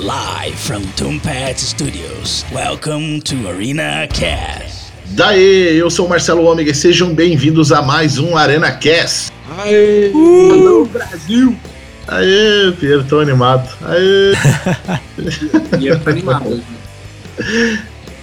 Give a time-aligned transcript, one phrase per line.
[0.00, 2.44] Live from Tombat Studios.
[2.52, 4.92] Welcome to Arena Cast.
[5.10, 9.30] Daí, eu sou o Marcelo Ômega e sejam bem-vindos a mais um Arena Cast.
[9.56, 10.10] Aê!
[10.12, 10.84] Uh!
[10.86, 11.56] Brasil!
[12.08, 13.68] Aê, Piero, tô animado.
[13.82, 14.32] Aê!
[15.80, 16.60] e tô animado.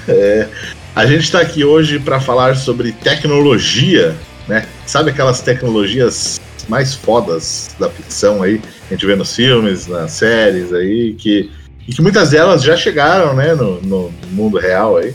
[0.10, 0.50] É,
[0.94, 4.14] a gente está aqui hoje para falar sobre tecnologia,
[4.46, 4.68] né?
[4.86, 10.74] Sabe aquelas tecnologias mais fodas da ficção aí, a gente vê nos filmes, nas séries
[10.74, 11.50] aí, que,
[11.92, 15.14] e que muitas delas já chegaram, né, no, no mundo real aí.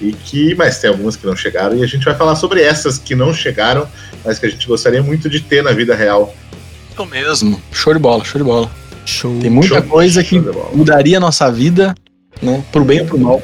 [0.00, 2.98] E que, mas tem algumas que não chegaram, e a gente vai falar sobre essas
[2.98, 3.86] que não chegaram,
[4.24, 6.34] mas que a gente gostaria muito de ter na vida real.
[6.92, 7.62] Isso mesmo.
[7.72, 8.70] Show de bola, show de bola.
[9.06, 9.38] Show.
[9.40, 10.40] Tem muita Show- coisa que
[10.74, 11.94] mudaria a nossa vida,
[12.40, 12.62] né?
[12.72, 13.42] Pro bem ou pro mal.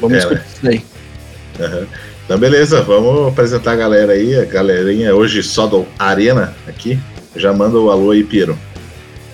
[0.00, 0.84] Vamos É, discutir isso daí.
[1.60, 1.86] Aham.
[2.24, 6.98] Então, beleza, vamos apresentar a galera aí, a galerinha hoje só do Arena aqui.
[7.36, 8.58] Já manda o alô aí, Piero.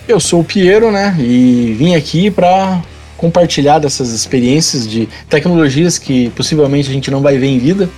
[0.07, 1.15] Eu sou o Piero, né?
[1.17, 2.81] E vim aqui pra
[3.17, 7.89] compartilhar dessas experiências de tecnologias que possivelmente a gente não vai ver em vida,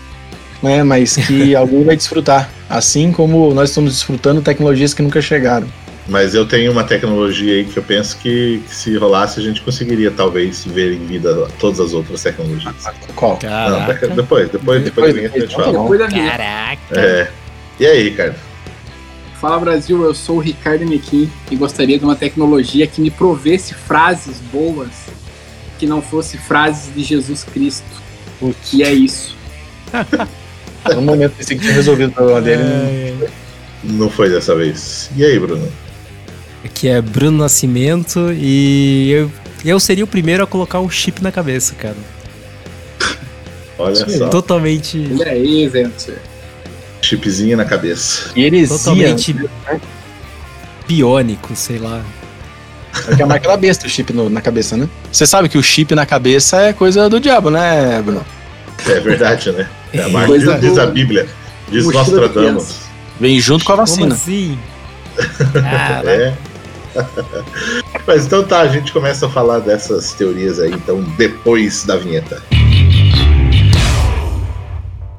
[0.61, 0.83] né?
[0.83, 2.49] Mas que alguém vai desfrutar.
[2.69, 5.67] Assim como nós estamos desfrutando tecnologias que nunca chegaram.
[6.07, 9.61] Mas eu tenho uma tecnologia aí que eu penso que, que se rolasse a gente
[9.61, 12.75] conseguiria talvez ver em vida todas as outras tecnologias.
[13.15, 13.31] Qual?
[13.31, 14.07] Não, Caraca.
[14.09, 15.71] depois, depois, depois, depois, Depois, a gente depois, fala.
[15.71, 16.29] Depois da minha.
[16.29, 16.99] Caraca.
[16.99, 17.27] É.
[17.79, 18.35] E aí, Ricardo?
[19.45, 23.75] Fala Brasil, eu sou o Ricardo Mequim e gostaria de uma tecnologia que me provesse
[23.75, 24.89] frases boas
[25.77, 27.85] que não fosse frases de Jesus Cristo.
[28.39, 29.37] Putz, E é isso.
[30.95, 32.63] no momento pensei que tinha resolvido o problema dele.
[32.63, 32.69] né?
[33.21, 33.29] É,
[33.83, 35.11] Não foi dessa vez.
[35.15, 35.71] E aí, Bruno?
[36.63, 39.31] Aqui é Bruno Nascimento e eu,
[39.63, 41.97] eu seria o primeiro a colocar um chip na cabeça, cara.
[43.77, 45.07] Olha só, Totalmente.
[45.19, 46.13] Olha aí, gente.
[47.05, 48.31] Chipzinho na cabeça.
[48.35, 48.77] E heresia.
[48.77, 49.35] Totalmente
[50.87, 52.01] biônico, sei lá.
[53.09, 54.87] É que é a marca da besta o chip no- na cabeça, né?
[55.11, 58.25] Você sabe que o chip na cabeça é coisa do diabo, né, Bruno?
[58.87, 59.67] É verdade, né?
[59.93, 61.27] É a marca Coisa diz, do- a Bíblia.
[61.69, 62.75] Diz Nostradamus.
[63.19, 64.13] Vem junto com a Como vacina.
[64.13, 64.57] assim?
[65.53, 66.09] Caraca.
[66.09, 66.33] É.
[68.07, 72.41] Mas então tá, a gente começa a falar dessas teorias aí, então, depois da vinheta.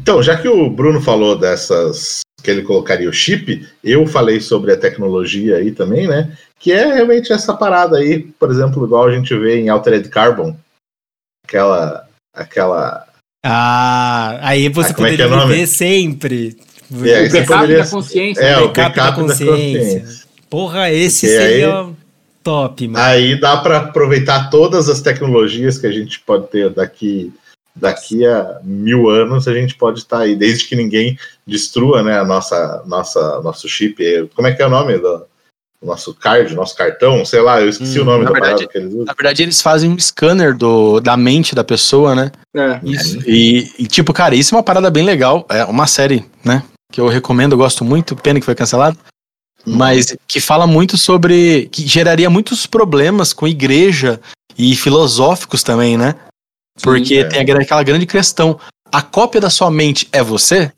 [0.00, 4.72] Então, já que o Bruno falou dessas que ele colocaria o chip, eu falei sobre
[4.72, 6.36] a tecnologia aí também, né?
[6.58, 10.56] Que é realmente essa parada aí, por exemplo, igual a gente vê em Altered Carbon,
[11.46, 13.06] aquela aquela
[13.44, 15.52] Ah, aí você Ah, é que é poderia o nome?
[15.54, 16.56] viver sempre.
[17.04, 18.40] É, aí O backup poderia- da consciência.
[18.42, 20.00] é, o backup da backup da consciência.
[20.00, 20.26] consciência.
[20.48, 21.88] Porra, esse Porque aí- seria
[22.42, 23.04] top, mano.
[23.04, 27.32] Aí dá para aproveitar todas as tecnologias que a gente pode ter daqui
[27.74, 32.24] daqui a mil anos a gente pode estar aí, desde que ninguém destrua, né, a
[32.24, 34.28] nossa nossa nosso chip.
[34.34, 35.24] Como é que é o nome do
[35.82, 37.24] nosso card, nosso cartão?
[37.24, 39.04] Sei lá, eu esqueci Hum, o nome na da verdade- parada que eles usam.
[39.06, 42.30] Na verdade, eles fazem um scanner do, da mente da pessoa, né?
[42.54, 42.80] É.
[42.82, 43.18] Isso.
[43.26, 45.46] E, e, tipo, cara, isso é uma parada bem legal.
[45.48, 46.62] É uma série, né?
[46.92, 48.14] Que eu recomendo, eu gosto muito.
[48.16, 48.98] Pena que foi cancelado.
[49.66, 49.76] Hum.
[49.76, 51.68] Mas que fala muito sobre.
[51.72, 54.20] que geraria muitos problemas com igreja
[54.58, 56.14] e filosóficos também, né?
[56.82, 57.24] Porque é.
[57.24, 58.58] tem aquela- grande questão.
[58.92, 60.72] A cópia da sua mente é você?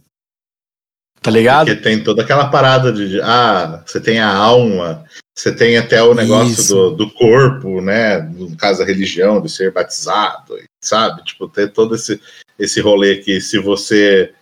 [1.20, 1.66] Tá ligado?
[1.66, 5.04] Porque tem toda aquela parada de, ah, você tem a alma,
[5.36, 8.18] você tem até o negócio do, do corpo, né?
[8.18, 11.22] No caso da religião, de ser batizado, sabe?
[11.24, 12.20] Tipo, ter todo esse,
[12.58, 14.34] esse rolê que se você.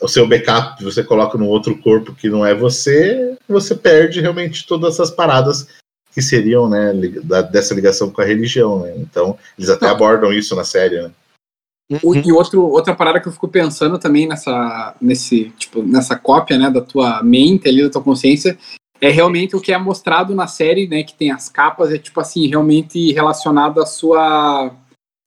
[0.00, 4.66] O seu backup você coloca num outro corpo que não é você, você perde realmente
[4.66, 5.68] todas essas paradas
[6.14, 6.92] que seriam, né,
[7.24, 8.94] da- dessa ligação com a religião, né?
[8.98, 9.92] Então, eles até Não.
[9.94, 11.10] abordam isso na série, né?
[12.02, 16.56] O- E outro, outra parada que eu fico pensando também nessa, nesse, tipo, nessa cópia,
[16.56, 18.56] né, da tua mente ali, da tua consciência,
[19.00, 22.18] é realmente o que é mostrado na série, né, que tem as capas, é tipo
[22.20, 24.72] assim, realmente relacionado à sua,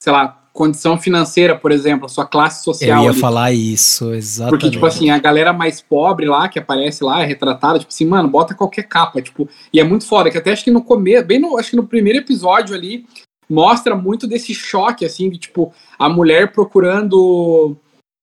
[0.02, 2.98] sei lá, condição financeira, por exemplo, a sua classe social.
[2.98, 3.20] Eu ia ali.
[3.20, 4.50] falar isso, exatamente.
[4.50, 8.04] Porque, tipo assim, a galera mais pobre lá, que aparece lá, é retratada, tipo assim,
[8.04, 11.24] mano, bota qualquer capa, tipo, e é muito foda, que até acho que no começo,
[11.24, 13.06] bem no, acho que no primeiro episódio ali,
[13.48, 17.76] mostra muito desse choque, assim, de, tipo, a mulher procurando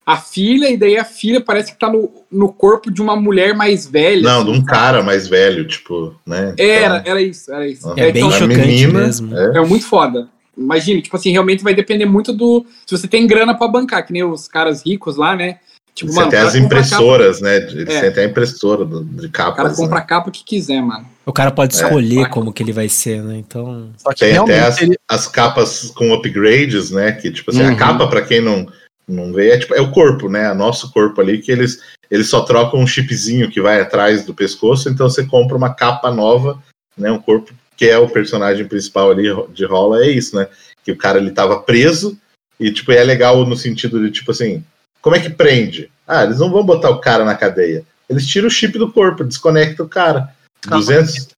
[0.06, 3.56] a filha, e daí a filha parece que tá no, no corpo de uma mulher
[3.56, 4.24] mais velha.
[4.24, 4.66] Não, assim, de um sabe?
[4.68, 6.54] cara mais velho, tipo, né?
[6.58, 7.88] Era, Então, era isso, era isso.
[7.88, 7.98] Aham.
[7.98, 9.38] É bem a chocante menina, mesmo.
[9.38, 9.58] é.
[9.58, 10.28] É muito foda.
[10.58, 12.66] Imagina, tipo assim, realmente vai depender muito do.
[12.86, 15.60] Se você tem grana pra bancar, que nem os caras ricos lá, né?
[15.94, 17.56] Tipo, Você tem o cara as impressoras, né?
[17.58, 18.00] Eles É.
[18.02, 19.78] têm até a impressora de capa- O cara capas.
[19.78, 20.02] compra né?
[20.02, 21.06] a capa que quiser, mano.
[21.26, 21.82] O cara pode É.
[21.82, 23.38] escolher como que ele vai ser, né?
[23.38, 23.90] Então.
[23.98, 27.14] Só que Tem até as, ele- as capas com upgrades, né?
[27.14, 27.72] Que, tipo assim, Uhum.
[27.74, 28.68] a capa, pra quem não,
[29.08, 30.52] não vê, é, tipo, é o corpo, né?
[30.52, 31.80] O nosso corpo ali, que eles,
[32.12, 36.12] eles só trocam um chipzinho que vai atrás do pescoço, então você compra uma capa
[36.12, 36.62] nova,
[36.98, 37.10] né?
[37.10, 40.48] Um corpo que é o personagem principal ali de rola, é isso, né?
[40.84, 42.18] Que o cara ele tava preso,
[42.60, 44.64] e tipo, é legal no sentido de, tipo assim,
[45.02, 45.90] como é que prende?
[46.08, 47.84] Ah, eles não vão botar o cara na cadeia.
[48.10, 50.30] Eles tiram o chip do corpo, desconectam o cara.
[50.62, 50.84] Calma.
[50.84, 51.30] 200.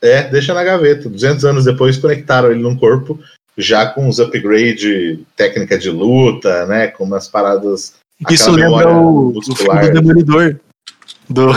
[0.00, 1.08] É, deixa na gaveta.
[1.08, 3.20] 200 anos depois conectaram ele num corpo,
[3.56, 6.88] já com os upgrade, técnica de luta, né?
[6.88, 7.94] Com umas paradas.
[8.30, 10.60] Isso lembra o, o filme do Demolidor,
[11.28, 11.52] do,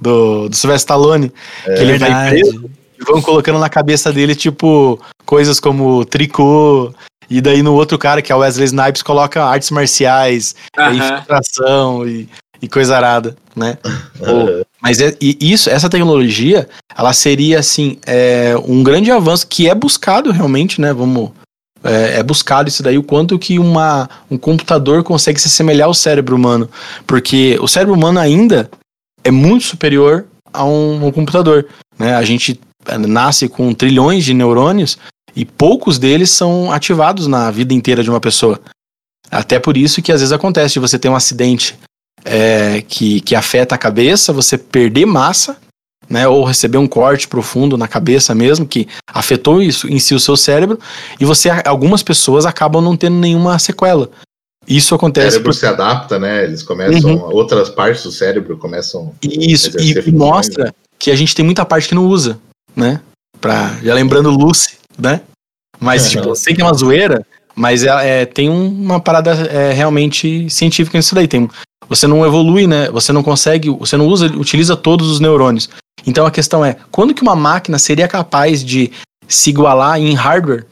[0.00, 1.32] do, do Sylvester Stallone,
[1.66, 1.74] É.
[1.74, 2.70] que ele vai preso
[3.04, 6.92] vão colocando na cabeça dele, tipo, coisas como tricô,
[7.30, 10.94] e daí no outro cara, que é o Wesley Snipes, coloca artes marciais, Aham.
[10.94, 12.28] infiltração e,
[12.60, 13.78] e coisa arada, né?
[14.82, 19.74] Mas é, e isso, essa tecnologia, ela seria, assim, é, um grande avanço que é
[19.74, 20.92] buscado realmente, né?
[20.92, 21.30] Vamos...
[21.82, 25.94] É, é buscado isso daí, o quanto que uma, um computador consegue se assemelhar ao
[25.94, 26.68] cérebro humano.
[27.06, 28.70] Porque o cérebro humano ainda
[29.24, 31.66] é muito superior a um, um computador.
[31.98, 32.14] Né?
[32.14, 32.60] A gente
[33.06, 34.98] nasce com trilhões de neurônios
[35.34, 38.60] e poucos deles são ativados na vida inteira de uma pessoa.
[39.30, 41.78] Até por isso que às vezes acontece de você ter um acidente
[42.24, 45.56] é, que, que afeta a cabeça, você perder massa,
[46.08, 50.20] né, ou receber um corte profundo na cabeça mesmo, que afetou isso em si o
[50.20, 50.78] seu cérebro,
[51.20, 54.10] e você, algumas pessoas acabam não tendo nenhuma sequela.
[54.66, 56.44] Isso O acontece cérebro por se adapta, né?
[56.44, 57.18] Eles começam.
[57.32, 59.14] Outras partes do cérebro começam.
[59.22, 62.38] Isso, e mostra que a gente tem muita parte que não usa,
[62.74, 63.00] né?
[63.40, 65.20] Pra, já lembrando Lucy, né?
[65.78, 66.10] Mas, Uhum.
[66.10, 67.24] tipo, eu sei que é uma zoeira,
[67.54, 71.26] mas é, é- tem um- uma parada é, realmente científica nisso daí.
[71.26, 71.48] Tem,
[71.88, 72.90] você não evolui, né?
[72.90, 75.70] Você não consegue, você não usa, utiliza todos os neurônios.
[76.06, 78.90] Então a questão é, quando que uma máquina seria capaz de
[79.26, 80.66] se igualar em hardware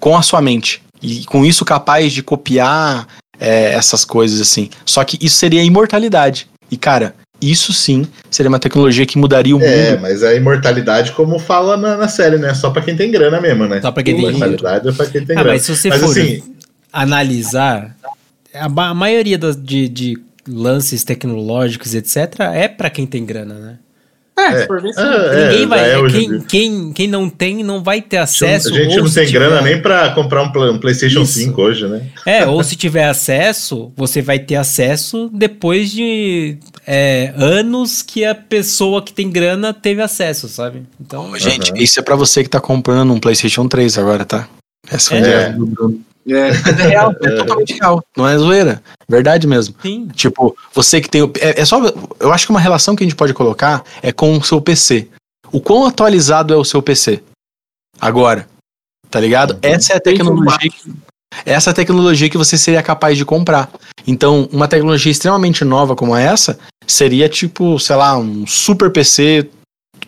[0.00, 0.82] com a sua mente?
[1.02, 3.06] E com isso capaz de copiar
[3.38, 4.70] é, essas coisas assim.
[4.86, 6.48] Só que isso seria imortalidade.
[6.70, 10.02] E, cara, isso sim seria uma tecnologia que mudaria o É, mundo.
[10.02, 12.54] mas a imortalidade, como fala na, na série, né?
[12.54, 13.80] Só pra quem tem grana mesmo, né?
[13.80, 14.38] Só pra quem tem dinheiro.
[14.46, 15.54] Imortalidade é pra quem tem Ah, grana.
[15.54, 16.42] mas se você Mas for assim,
[16.92, 17.96] analisar,
[18.54, 20.18] a, ma- a maioria das, de, de
[20.48, 23.78] lances tecnológicos, etc., é pra quem tem grana, né?
[24.38, 24.60] É, É.
[24.60, 25.00] se for ver, sim.
[25.00, 25.90] Ah, é, Ninguém vai.
[25.92, 28.68] é hoje em quem, quem, quem não tem, não vai ter a acesso.
[28.74, 31.32] gente ou não tem grana tiver- nem pra comprar um, um PlayStation Isso.
[31.38, 32.06] 5 hoje, né?
[32.26, 38.34] É, ou se tiver acesso, você vai ter acesso depois de é, anos que a
[38.34, 40.82] pessoa que tem grana teve acesso, sabe?
[41.00, 44.48] Então, Gente, isso é pra você que tá comprando um PlayStation 3 agora, tá?
[44.90, 45.20] Essa a É.
[45.20, 46.00] ideia do Bruno.
[46.28, 46.50] É.
[46.50, 48.04] Mas é real, é totalmente real.
[48.16, 48.82] Não é zoeira.
[49.08, 49.74] Verdade mesmo.
[49.80, 50.08] sim.
[50.08, 51.22] Tipo, você que tem.
[51.22, 51.80] o- É, é só.
[52.18, 55.08] Eu acho que uma relação que a gente pode colocar é com o seu PC.
[55.52, 57.22] O quão atualizado é o seu PC?
[58.00, 58.46] Agora.
[59.10, 59.56] Tá ligado?
[59.62, 60.58] Essa é a tecnologia.
[60.70, 60.92] que-
[61.44, 63.70] Essa é a tecnologia que você seria capaz de comprar.
[64.06, 69.48] Então, uma tecnologia extremamente nova como essa seria tipo, sei lá, um super PC.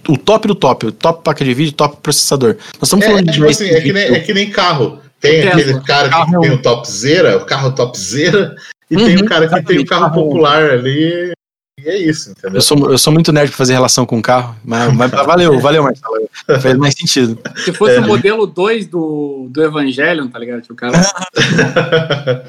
[0.08, 2.56] O top do top, o top placa de vídeo, top processador.
[2.80, 4.98] Nós estamos É, falando é, de tipo assim, é que, nem, é que nem carro.
[5.20, 5.60] Tem Tesla.
[5.60, 8.54] aquele cara que é tem um- o topzera, o carro topzera,
[8.90, 11.32] e Uhum, tem o cara que tem o carro popular ali.
[11.80, 12.56] E é isso, entendeu?
[12.56, 15.82] Eu sou, eu sou muito nerd pra fazer relação com carro, mas, mas valeu, valeu,
[15.84, 16.28] Marcelo.
[16.60, 17.38] Faz mais sentido.
[17.64, 18.00] Se fosse É.
[18.00, 20.60] o modelo 2 do, do Evangelion, tá ligado?
[20.62, 20.92] Tipo, o cara.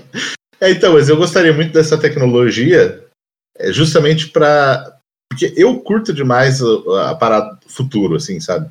[0.61, 3.03] é, então, mas eu gostaria muito dessa tecnologia
[3.57, 4.95] é, justamente para
[5.31, 8.67] Porque eu curto demais o- a parada do futuro, assim, sabe?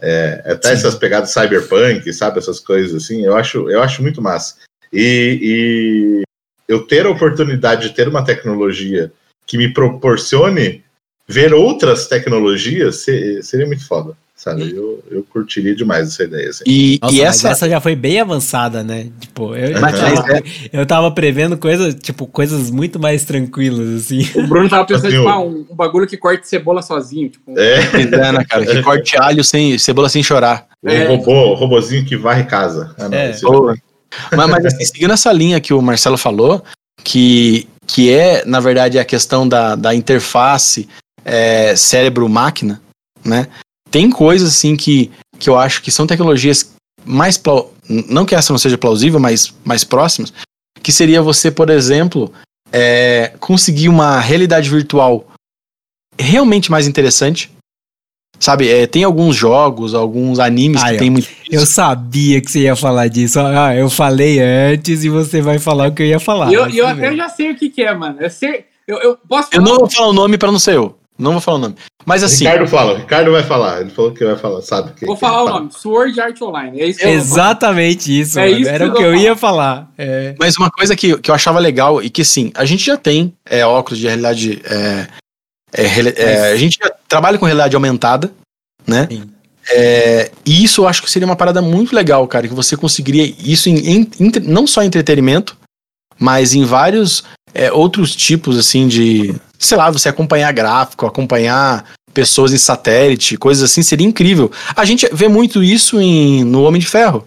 [0.00, 2.38] É, até essas pegadas cyberpunk, sabe?
[2.38, 4.56] Essas coisas assim, eu acho, eu acho muito massa.
[4.92, 6.22] E, e
[6.68, 9.12] eu ter a oportunidade de ter uma tecnologia
[9.46, 10.84] que me proporcione
[11.26, 14.70] ver outras tecnologias se- seria muito foda, sabe?
[14.76, 16.50] Eu, eu curtiria demais essa ideia.
[16.50, 16.64] Assim.
[16.66, 17.48] E, Nossa, e essa.
[17.48, 17.68] essa...
[17.68, 19.08] já foi bem avançada, né?
[19.18, 20.42] Tipo, eu, Mas- eu, tava,
[20.74, 24.28] eu tava prevendo coisas, tipo, coisas muito mais tranquilas, assim.
[24.38, 27.30] O Bruno tava pensando, Assim, tipo, ah, um, um bagulho que corte cebola sozinho.
[27.30, 28.66] Tipo, É, é, né, cara?
[28.66, 30.66] Que corte alho sem cebola sem chorar.
[30.84, 31.06] um É.
[31.06, 32.94] robô, robozinho que varre casa.
[32.98, 33.32] Ah, não, É.
[34.36, 36.62] Mas, mas assim, seguindo essa linha que o Marcelo falou,
[37.02, 40.88] que, que é, na verdade, a questão da, da interface
[41.24, 42.80] é, cérebro-máquina,
[43.24, 43.48] né?
[43.90, 46.74] Tem coisas assim que, que eu acho que são tecnologias
[47.04, 47.40] mais
[47.88, 50.32] não que essa não seja plausível, mas mais próximas,
[50.82, 52.32] que seria você, por exemplo,
[52.72, 55.26] é, conseguir uma realidade virtual
[56.18, 57.50] realmente mais interessante.
[58.38, 60.98] Sabe, é, tem alguns jogos, alguns animes Aí, que ó.
[60.98, 61.28] tem muito.
[61.50, 63.40] Eu sabia que você ia falar disso.
[63.40, 66.50] Ah, eu falei antes e você vai falar o que eu ia falar.
[66.50, 68.20] E eu, eu até já sei o que, que é, mano.
[68.20, 70.98] Eu, sei, eu, eu posso Eu não vou falar o nome pra não ser eu.
[71.18, 71.76] Não vou falar o nome.
[72.04, 73.80] Mas O assim, Ricardo fala, o Ricardo vai falar.
[73.80, 74.92] Ele falou que vai falar, sabe?
[74.92, 75.58] Que, Vou que falar o fala.
[75.60, 75.72] nome.
[75.72, 76.80] Sword Art Online.
[76.80, 77.06] É isso que.
[77.06, 79.90] Exatamente isso, É isso Era o que eu eu ia falar.
[79.96, 80.34] É.
[80.38, 83.32] Mas uma coisa que, que eu achava legal e que sim, a gente já tem
[83.48, 84.60] é, óculos de realidade.
[84.64, 85.06] É,
[85.74, 85.84] é,
[86.16, 88.30] é, a gente já trabalha com realidade aumentada,
[88.86, 89.08] né?
[89.10, 89.30] Sim.
[89.68, 93.24] É, e isso eu acho que seria uma parada muito legal, cara, que você conseguiria
[93.38, 94.10] isso em, em-
[94.44, 95.56] não só em entretenimento,
[96.20, 99.34] mas em vários é, outros tipos, assim, de.
[99.58, 104.50] Sei lá, você acompanhar gráfico, acompanhar pessoas em satélite, coisas assim, seria incrível.
[104.74, 107.26] A gente vê muito isso em, no Homem de Ferro,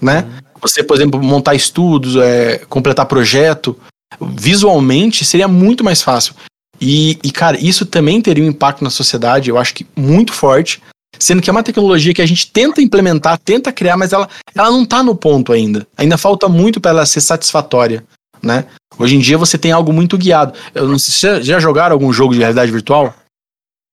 [0.00, 0.24] né?
[0.60, 3.76] Você, por exemplo, montar estudos, é, completar projeto,
[4.20, 6.34] visualmente seria muito mais fácil.
[6.80, 10.80] E, e, cara, isso também teria um impacto na sociedade, eu acho que muito forte,
[11.18, 14.70] sendo que é uma tecnologia que a gente tenta implementar, tenta criar, mas ela, ela
[14.70, 15.86] não tá no ponto ainda.
[15.96, 18.04] Ainda falta muito para ela ser satisfatória,
[18.42, 18.66] né?
[18.98, 20.52] Hoje em dia você tem algo muito guiado.
[20.74, 23.14] Eu não sei se já, já jogaram algum jogo de realidade virtual?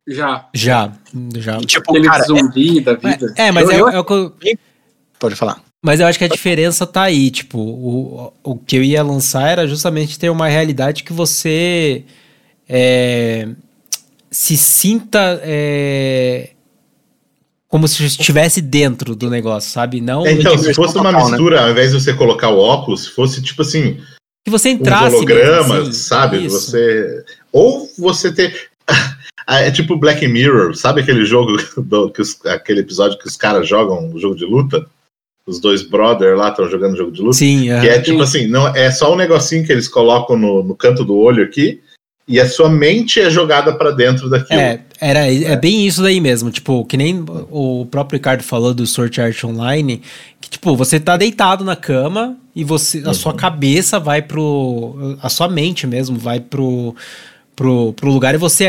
[0.08, 0.48] Já.
[0.54, 0.92] Já,
[1.38, 1.58] já.
[1.58, 3.34] E, tipo, Aquele cara, é- zumbi da vida.
[3.36, 4.34] É, mas Eu- é, eu- é o que eu-
[5.20, 5.62] pode falar.
[5.84, 9.48] Mas eu acho que a diferença tá aí, tipo, o, o que eu ia lançar
[9.50, 12.04] era justamente ter uma realidade que você
[12.68, 13.48] é,
[14.32, 16.50] se sinta é,
[17.68, 20.02] como se estivesse dentro do negócio, sabe?
[20.02, 21.32] Não É, então, se fosse uma total, né?
[21.32, 24.00] mistura, ao invés de você colocar o óculos, se fosse tipo assim,
[24.48, 26.46] que você entrasse hologramas, mesmo, assim, sabe?
[26.46, 26.72] isso.
[26.72, 27.26] Você.
[27.52, 28.70] Ou você ter.
[29.50, 33.66] É tipo Black Mirror, sabe aquele jogo, do, que os- aquele episódio que os caras
[33.66, 34.86] jogam um jogo de luta?
[35.46, 37.38] Os dois brother lá estão jogando jogo de luta.
[37.38, 37.80] Sim, aham.
[37.82, 41.06] Que é tipo assim, não, é só um negocinho que eles colocam no, no canto
[41.06, 41.80] do olho aqui,
[42.28, 44.60] e a sua mente é jogada pra dentro daquilo.
[44.60, 48.86] É, era, é bem isso daí mesmo, tipo, que nem o próprio Ricardo falou do
[48.86, 50.02] Sword Art Online,
[50.42, 55.30] que tipo, você tá deitado na cama e você, a sua cabeça vai pro, a
[55.30, 56.94] sua mente mesmo vai pro,
[57.56, 58.66] pro, pro lugar e você,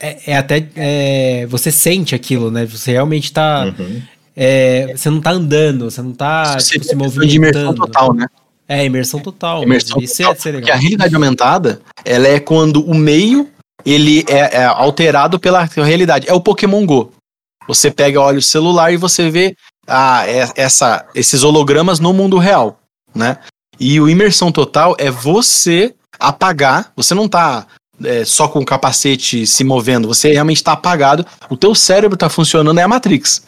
[0.00, 4.02] é, é até, é, você sente aquilo, né, você realmente tá, Uhum.
[4.36, 7.74] é, você não tá andando, você não tá tipo, se questão de imersão movimentando.
[7.76, 8.26] total, né?
[8.70, 9.64] É, imersão total.
[9.64, 10.04] Imersão mesmo.
[10.12, 13.50] Isso total, ser Porque a realidade aumentada, ela é quando o meio
[13.84, 16.28] ele é, é alterado pela realidade.
[16.28, 17.12] É o Pokémon Go.
[17.66, 19.56] Você pega, olha o celular e você vê
[19.88, 22.78] ah, é- essa, esses hologramas no mundo real,
[23.12, 23.38] né?
[23.80, 27.66] E o imersão total é você apagar, você não tá
[28.04, 32.28] é, só com o capacete se movendo, você realmente tá apagado, o teu cérebro tá
[32.28, 33.42] funcionando, é a Matrix.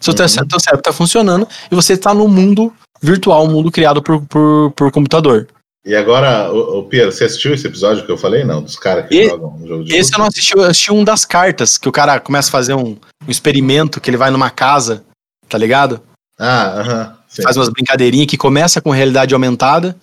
[0.00, 0.16] Seu Uhum.
[0.48, 2.72] teu cérebro tá funcionando e você tá no mundo
[3.04, 5.46] virtual, um mundo criado por, por, por computador.
[5.86, 8.42] E agora, o, Piero, você assistiu esse episódio que eu falei?
[8.42, 10.90] Não, dos caras que E- jogam um jogo de Esse eu não assisti, eu assisti
[10.92, 12.96] um das cartas, que o cara começa a fazer um,
[13.26, 15.04] um experimento, que ele vai numa casa,
[15.46, 16.00] tá ligado?
[16.38, 17.16] Ah, aham.
[17.28, 17.42] sim.
[17.42, 19.94] Faz umas brincadeirinhas que começa com realidade aumentada,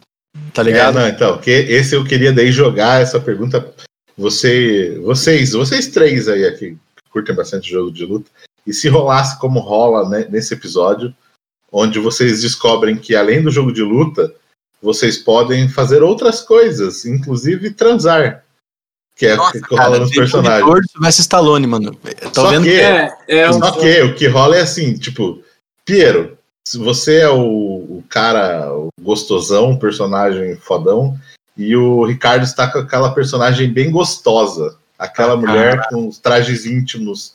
[0.53, 0.93] tá É, ligado?
[1.00, 3.74] não, então, que esse eu queria daí jogar essa pergunta.
[4.15, 8.29] Você, vocês, vocês três aí aqui que curtem bastante jogo de luta,
[8.67, 11.12] e se rolasse como rola né, nesse episódio,
[11.71, 14.33] onde vocês descobrem que além do jogo de luta,
[14.81, 18.43] vocês podem fazer outras coisas, inclusive transar.
[19.15, 20.65] Que é o que rola nos personagens.
[20.91, 21.95] Sylvester Stallone, mano.
[22.33, 25.43] Tô Só vendo que- É, é um, Só que o que rola é assim, tipo,
[25.85, 26.37] Piero,
[26.67, 31.17] se você é o, o cara o gostosão, personagem fodão,
[31.55, 37.33] e o Ricardo está com aquela personagem bem gostosa, aquela mulher com os trajes íntimos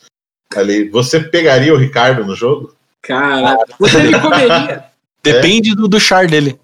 [0.55, 0.89] ali.
[0.89, 2.75] Você pegaria o Ricardo no jogo?
[3.01, 4.85] Cara, você me comeria.
[5.23, 6.59] Depende do, do char dele.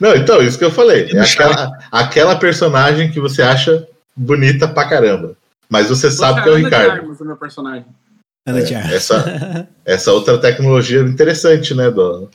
[0.00, 1.10] Não, então, isso que eu falei.
[1.12, 3.86] É aquela, aquela personagem que você acha
[4.16, 5.36] bonita pra caramba.
[5.68, 6.90] Mas você sabe que é o Ricardo.
[6.90, 7.86] Armas, o meu personagem.
[8.46, 11.90] É, essa, essa outra tecnologia interessante, né?
[11.90, 12.28] Do,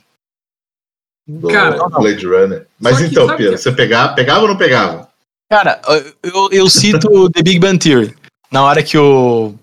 [1.27, 2.67] do Cara, Blade Runner.
[2.79, 5.07] Mas só que então, Pia, que- você pegava, pegava ou não pegava?
[5.51, 5.81] Cara,
[6.23, 8.15] eu, eu cito The Big Bang Theory.
[8.51, 9.53] Na hora que o.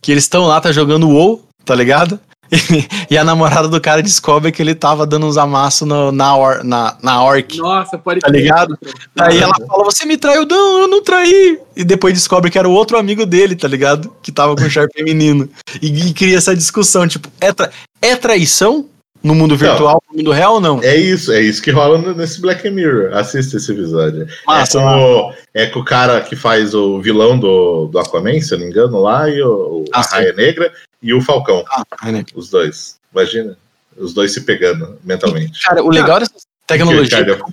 [0.00, 2.18] Que eles estão lá, tá jogando WoW, tá ligado?
[3.10, 6.62] E, a namorada do cara descobre que ele tava dando uns amassos no- na, or,
[6.64, 7.56] na, na orc.
[7.58, 8.78] Nossa, pode Tá ligado?
[9.18, 10.46] Aí ela fala, você me traiu?
[10.46, 11.58] Não, eu não traí.
[11.76, 14.14] E depois descobre que era o outro amigo dele, tá ligado?
[14.22, 15.48] Que tava com o char feminino.
[15.80, 18.86] E, e cria essa discussão, tipo, é, tra- é traição
[19.22, 20.80] no mundo virtual, no mundo real ou não?
[20.82, 23.14] É isso, é isso que rola nesse Black Mirror.
[23.16, 24.26] Assista esse episódio.
[24.46, 28.40] Massa, é, com o, é com o cara que faz o vilão do, do Aquaman,
[28.40, 30.02] se eu não me engano, lá, e o, Ah, a.
[30.02, 31.64] Raia Negra e o Falcão.
[31.68, 32.24] Ah, né?
[32.34, 32.98] Os dois.
[33.12, 33.58] Imagina.
[33.96, 35.60] Os dois se pegando mentalmente.
[35.62, 36.32] Cara, o legal dessa
[36.66, 37.18] tecnologia.
[37.18, 37.44] Ricardo,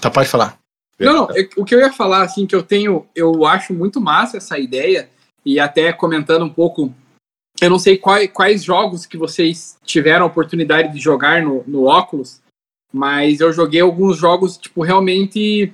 [0.00, 0.58] Tá, pode falar.
[0.98, 4.00] Não, não, é- o que eu ia falar, assim, que eu tenho, eu acho muito
[4.00, 5.08] massa essa ideia,
[5.44, 6.92] e até comentando um pouco,
[7.60, 11.84] eu não sei quais, quais jogos que vocês tiveram a oportunidade de jogar no, no
[11.84, 12.40] óculos,
[12.92, 15.72] mas eu joguei alguns jogos, tipo, realmente,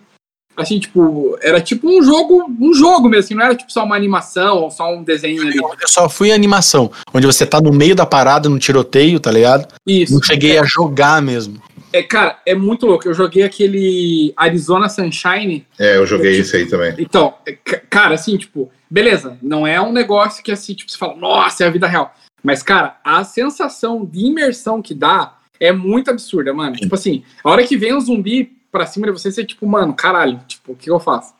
[0.56, 3.96] assim, tipo, era tipo um jogo, um jogo mesmo, assim, não era tipo só uma
[3.96, 5.56] animação ou só um desenho ali.
[5.56, 9.66] Eu só fui animação, onde você tá no meio da parada, no tiroteio, tá ligado?
[9.86, 10.14] Isso.
[10.14, 11.60] Não cheguei a jogar mesmo.
[11.92, 13.08] É, cara, é muito louco.
[13.08, 16.94] Eu joguei aquele Arizona Sunshine, É, eu joguei isso aí também.
[16.98, 20.96] Então, é, ca- cara, assim, tipo, beleza, não é um negócio que assim, tipo, você
[20.96, 22.14] fala, nossa, é a vida real.
[22.42, 26.76] Mas, cara, a sensação de imersão que dá é muito absurda, mano.
[26.76, 29.94] Tipo assim, a hora que vem um zumbi pra cima de você, você, tipo, mano,
[29.94, 31.34] caralho, tipo, o que eu faço?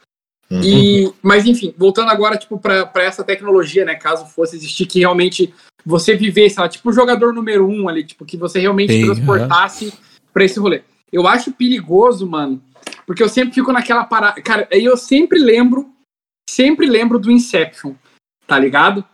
[0.50, 0.60] Uhum.
[0.62, 4.98] E, mas enfim, voltando agora, tipo, pra, pra essa tecnologia, né, caso fosse existir, que
[4.98, 5.54] realmente
[5.86, 9.94] você vivesse, lá, tipo, o jogador número um ali, tipo, que você realmente Sim, transportasse
[10.32, 10.82] pra esse rolê.
[11.12, 12.60] Eu acho perigoso, mano,
[13.06, 14.42] porque eu sempre fico naquela parada.
[14.42, 15.88] Cara, aí eu sempre lembro,
[16.48, 17.94] sempre lembro do Inception,
[18.46, 19.04] tá ligado?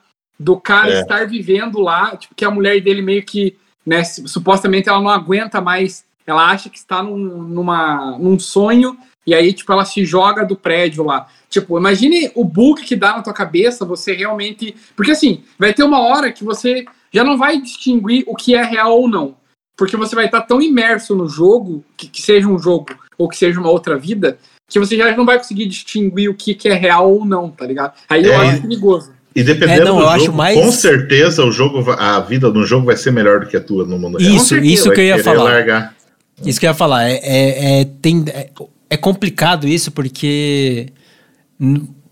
[0.41, 1.01] Do cara É.
[1.01, 5.61] estar vivendo lá, tipo, que a mulher dele meio que, né, supostamente ela não aguenta
[5.61, 10.45] mais, ela acha que está num, numa, num sonho, e aí, tipo, ela se joga
[10.45, 11.26] do prédio lá.
[11.50, 14.75] Tipo, imagine o bug que dá na tua cabeça, você realmente.
[14.95, 18.62] Porque assim, vai ter uma hora que você já não vai distinguir o que é
[18.62, 19.35] real ou não.
[19.76, 22.87] Porque você vai estar tão imerso no jogo, que, que seja um jogo
[23.18, 26.54] ou que seja uma outra vida, que você já não vai conseguir distinguir o que,
[26.54, 27.95] que é real ou não, tá ligado?
[28.09, 28.37] Aí eu É.
[28.49, 29.12] acho perigoso.
[29.35, 32.49] E dependendo É, não, do eu jogo, acho mais- com certeza o jogo, a vida
[32.50, 34.33] no jogo vai ser melhor do que a tua no mundo real.
[34.33, 35.42] Isso, isso que eu ia falar.
[35.45, 35.96] largar.
[36.45, 37.05] Isso que eu ia falar.
[37.09, 38.50] É, é, é, tem, é,
[38.90, 40.88] é complicado isso porque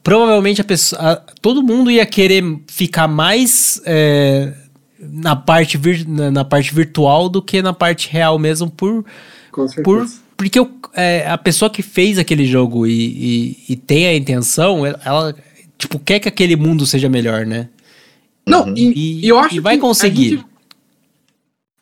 [0.02, 4.52] provavelmente a pessoa, a- todo mundo ia querer ficar mais é,
[4.99, 9.05] na, parte vir- na, na parte virtual do que na parte real mesmo por,
[9.83, 10.59] por porque
[10.94, 15.35] é, a pessoa que fez aquele jogo e, e, e tem a intenção, ela,
[15.79, 17.68] tipo quer que aquele mundo seja melhor, né?
[18.46, 18.75] Não, Uhum.
[18.77, 20.44] e, E- eu acho e vai que conseguir.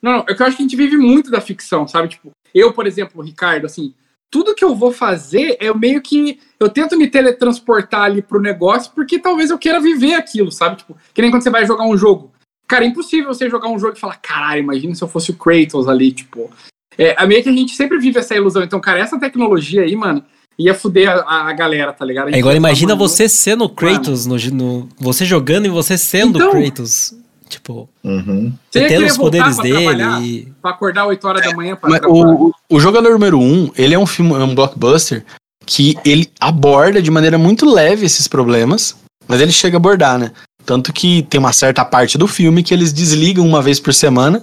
[0.03, 2.09] Não, não, é que eu acho que a gente vive muito da ficção, sabe?
[2.09, 3.95] Tipo, eu, por exemplo, Ricardo, assim,
[4.31, 6.41] tudo que eu vou fazer é meio que.
[6.59, 10.77] Eu tento me teletransportar ali pro negócio porque talvez eu queira viver aquilo, sabe?
[10.77, 12.33] Tipo, que nem quando você vai jogar um jogo.
[12.67, 15.35] Cara, é impossível você jogar um jogo e falar, caralho, imagina se eu fosse o
[15.37, 16.51] Kratos ali, tipo.
[16.99, 18.63] É, é meio que a gente sempre vive essa ilusão.
[18.63, 20.25] Então, cara, essa tecnologia aí, mano,
[20.59, 22.29] ia fuder a, a galera, tá ligado?
[22.29, 26.37] A É falar, imagina você sendo o Kratos, no, no- você jogando e você sendo
[26.37, 27.15] o Então- Kratos.
[27.53, 28.51] Tipo, Uhum.
[28.71, 30.53] Você tendo os poderes pra dele e...
[30.63, 33.99] Pra acordar 8 horas da manhã pra o- o jogador número 1, um, ele é
[33.99, 35.23] um filme, é um blockbuster
[35.67, 38.97] que ele aborda de maneira muito leve esses problemas,
[39.29, 40.33] mas ele chega a abordar, né?
[40.65, 44.43] Tanto que tem uma certa parte do filme que eles desligam uma vez por semana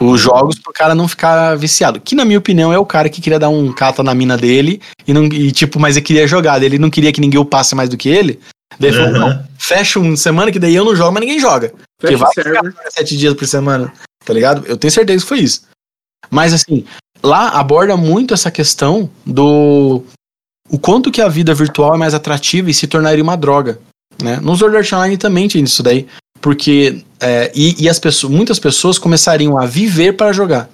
[0.00, 2.00] os jogos pro cara não ficar viciado.
[2.00, 4.80] Que, na minha opinião, é o cara que queria dar um cata na mina dele
[5.06, 6.60] e, não, e tipo, mas ele queria jogar.
[6.62, 8.40] Ele não queria que ninguém o passe mais do que ele.
[8.78, 9.18] Daí falou, Uhum.
[9.18, 11.72] não, fecha uma semana que daí eu não jogo, mas ninguém joga.
[11.98, 13.92] Porque vai ficar sete dias por semana,
[14.24, 14.66] tá ligado?
[14.66, 15.62] Eu tenho certeza que foi isso.
[16.30, 16.84] Mas assim,
[17.22, 20.02] lá aborda muito essa questão do
[20.68, 23.78] o quanto que a vida virtual é mais atrativa e se tornaria uma droga,
[24.22, 24.38] né?
[24.40, 26.06] No Sword Art Online também tinha isso daí,
[26.40, 30.68] porque é, e, e as pessoas, muitas pessoas começariam a viver para jogar.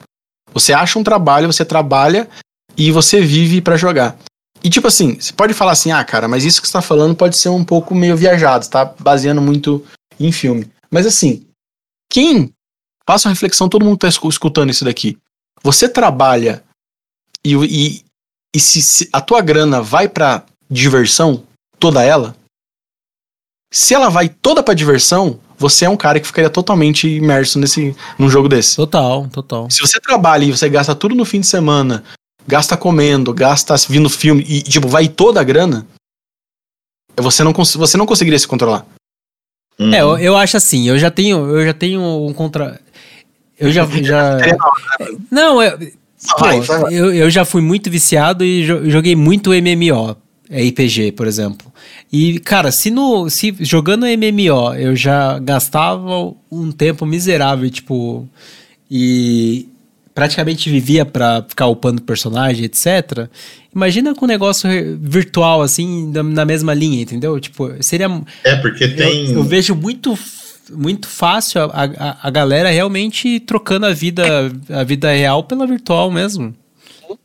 [0.54, 2.28] Você acha um trabalho, você trabalha
[2.76, 4.16] e você vive para jogar.
[4.62, 7.14] E tipo assim, você pode falar assim, ah, cara, mas isso que você tá falando
[7.14, 9.84] pode ser um pouco meio viajado, você tá baseando muito
[10.18, 10.70] em filme.
[10.90, 11.46] Mas assim,
[12.10, 12.52] quem
[13.06, 15.16] faça uma reflexão, todo mundo tá escu- escutando isso daqui.
[15.62, 16.62] Você trabalha
[17.44, 18.04] e, e,
[18.54, 21.44] e se, se a tua grana vai pra diversão,
[21.78, 22.36] toda ela,
[23.72, 27.94] se ela vai toda pra diversão, você é um cara que ficaria totalmente imerso nesse
[28.18, 28.76] num jogo desse.
[28.76, 29.70] Total, total.
[29.70, 32.02] Se você trabalha e você gasta tudo no fim de semana,
[32.46, 35.86] gasta comendo, gasta vindo filme e tipo vai toda a grana,
[37.16, 38.86] você não você não conseguiria se controlar.
[39.78, 39.94] Uhum.
[39.94, 42.80] É, eu, eu acho assim, eu já tenho, eu já tenho um contra.
[43.58, 43.86] Eu já.
[44.02, 44.38] já...
[45.30, 45.70] Não, é.
[45.76, 45.86] pô,
[46.38, 46.94] Vai, vai, vai.
[46.94, 50.16] Eu, eu já fui muito viciado e jo- joguei muito MMO,
[50.50, 51.70] RPG, por exemplo.
[52.12, 58.28] E, cara, se, no, se jogando MMO eu já gastava um tempo miserável, tipo.
[58.90, 59.68] E
[60.20, 63.26] praticamente vivia pra ficar upando personagem, etc.
[63.74, 64.68] Imagina com um negócio
[65.00, 67.40] virtual, assim, na, mesma linha, entendeu?
[67.40, 68.06] Tipo, seria.
[68.44, 69.30] É, porque tem.
[69.30, 70.18] Eu, eu vejo muito.
[70.70, 76.10] muito fácil a, a, a galera realmente trocando a vida, a vida real pela virtual
[76.10, 76.54] mesmo.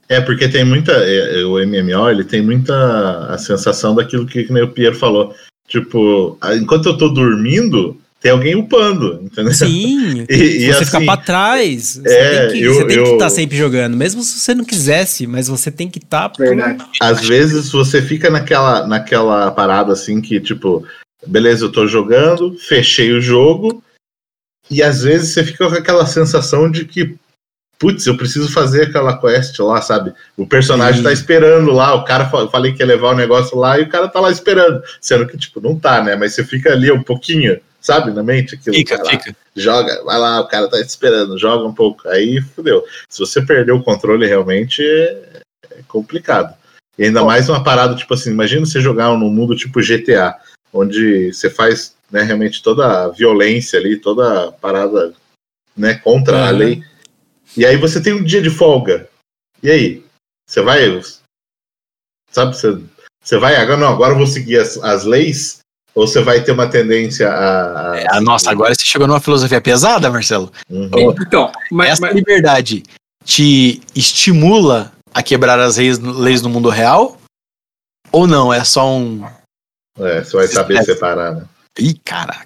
[0.07, 0.93] É, porque tem muita.
[0.93, 5.35] é, é, O MMO, ele tem muita a sensação daquilo que, que o Pierre falou.
[5.67, 9.53] Tipo, enquanto eu tô dormindo, tem alguém upando, entendeu?
[9.53, 13.95] Sim, E- e você ficar assim, pra trás, você é, tem que estar sempre jogando,
[13.95, 16.31] mesmo se você não quisesse, mas você tem que estar.
[16.37, 16.83] Verdade.
[17.01, 20.85] Às vezes você fica naquela, naquela parada assim que, tipo,
[21.27, 23.83] beleza, eu tô jogando, fechei o jogo,
[24.69, 27.15] e às vezes você fica com aquela sensação de que,
[27.77, 30.13] putz, eu preciso fazer aquela quest lá, sabe?
[30.35, 31.03] O personagem Sim.
[31.03, 34.07] tá esperando lá, o cara falei que ia levar o negócio lá e o cara
[34.07, 34.81] tá lá esperando.
[34.99, 36.15] Sendo que, tipo, não tá, né?
[36.15, 38.75] Mas você fica ali um pouquinho, sabe, na mente aquilo.
[38.75, 39.35] Fica, cara, fica.
[39.55, 42.07] Joga, vai lá, o cara tá esperando, joga um pouco.
[42.09, 42.83] Aí fudeu.
[43.09, 46.55] Se você perder o controle, realmente é, é complicado.
[46.97, 50.35] E ainda mais uma parada, tipo assim, imagina você jogar num mundo tipo GTA,
[50.73, 55.13] onde você faz né, realmente toda a violência ali, toda a parada
[55.75, 56.57] né, contra a Uhum.
[56.57, 56.83] lei.
[57.55, 59.07] E aí você tem um dia de folga.
[59.61, 60.05] E aí?
[60.47, 60.79] Você vai.
[62.31, 62.81] Sabe, você,
[63.21, 63.55] você vai.
[63.55, 65.59] Agora não, agora eu vou seguir as, as leis?
[65.95, 67.93] Ou você vai ter uma tendência a.
[67.93, 70.51] a- Ah, nossa, agora você chegou numa filosofia pesada, Marcelo.
[70.69, 70.89] Uhum.
[71.21, 72.83] Então, mas, Essa mas- liberdade
[73.23, 77.17] te estimula a quebrar as leis, leis no mundo real?
[78.11, 78.53] Ou não?
[78.53, 79.25] É só um.
[79.97, 81.45] É, você vai saber separar, né?
[81.79, 82.45] Ih, caraca.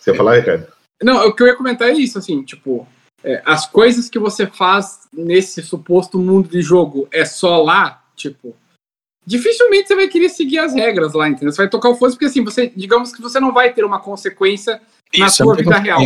[0.00, 0.66] Você ia falar, Ricardo?
[1.02, 2.86] Não, o que eu ia comentar é isso, assim, tipo,
[3.22, 8.56] é, as coisas que você faz nesse suposto mundo de jogo é só lá, tipo,
[9.28, 11.52] dificilmente você vai querer seguir as regras lá, entendeu?
[11.52, 14.00] Você vai tocar o foda porque, assim, você, digamos que você não vai ter uma
[14.00, 14.80] consequência
[15.16, 16.00] na Isso, sua é vida real.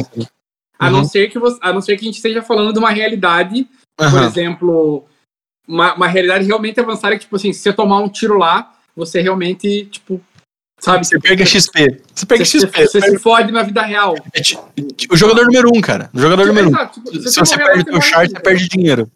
[0.78, 0.92] A, Uhum.
[0.92, 3.68] não ser que você, a não ser que a gente esteja falando de uma realidade,
[3.96, 4.26] por Aham.
[4.26, 5.04] exemplo,
[5.68, 9.20] uma, uma realidade realmente avançada, que, tipo assim, se você tomar um tiro lá, você
[9.20, 10.20] realmente, tipo,
[10.80, 11.06] sabe?
[11.06, 12.02] Você pega XP.
[12.12, 12.86] Você pega Você, XP.
[12.88, 14.16] você se fode na vida real.
[14.34, 14.40] É
[15.12, 16.10] O jogador número um, cara.
[16.12, 16.86] O jogador número um.
[16.88, 19.08] Tipo, Se você perde teu morre chart, assim, você perde dinheiro.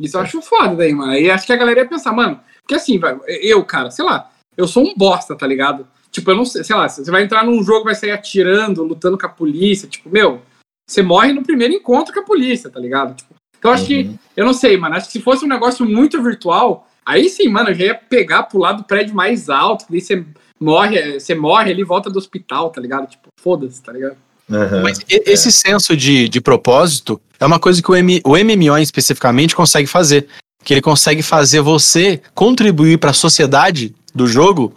[0.00, 1.12] Isso eu acho foda daí, mano.
[1.14, 4.30] E acho que a galera ia pensar, mano, porque assim, vai, eu, cara, sei lá,
[4.54, 5.88] eu sou um bosta, tá ligado?
[6.10, 9.16] Tipo, eu não sei, sei lá, você vai entrar num jogo, vai sair atirando, lutando
[9.16, 10.42] com a polícia, tipo, meu,
[10.86, 13.16] você morre no primeiro encontro com a polícia, tá ligado?
[13.16, 14.18] Tipo, então acho que, Uhum.
[14.36, 17.70] eu não sei, mano, acho que se fosse um negócio muito virtual, aí sim, mano,
[17.70, 20.22] eu já ia pegar pro lado do prédio mais alto, que daí você
[20.60, 23.08] morre, você morre ali, volta do hospital, tá ligado?
[23.08, 24.16] Tipo, foda-se, tá ligado?
[24.50, 24.82] Aham.
[24.82, 29.56] Mas esse senso de, de propósito é uma coisa que o, M, o MMO especificamente
[29.56, 30.26] consegue fazer.
[30.68, 34.74] Que ele consegue fazer você contribuir para a sociedade do jogo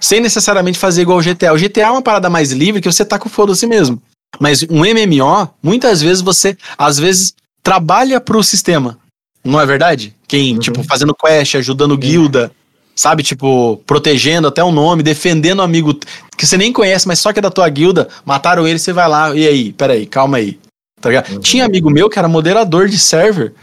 [0.00, 1.52] sem necessariamente fazer igual o GTA.
[1.54, 4.02] O GTA é uma parada mais livre que você tá com foda-se mesmo.
[4.40, 8.98] Mas um MMO, muitas vezes você, às vezes, trabalha pro sistema.
[9.44, 10.12] Não é verdade?
[10.26, 10.58] Quem, Uhum.
[10.58, 12.50] tipo, fazendo quest, ajudando guilda,
[12.96, 13.22] sabe?
[13.22, 15.94] Tipo, protegendo até o nome, defendendo um amigo
[16.36, 19.06] que você nem conhece, mas só que é da tua guilda, mataram ele, você vai
[19.08, 20.58] lá, e aí, peraí, calma aí.
[21.00, 21.30] Tá ligado?
[21.30, 21.38] Uhum.
[21.38, 23.54] Tinha amigo meu que era moderador de server,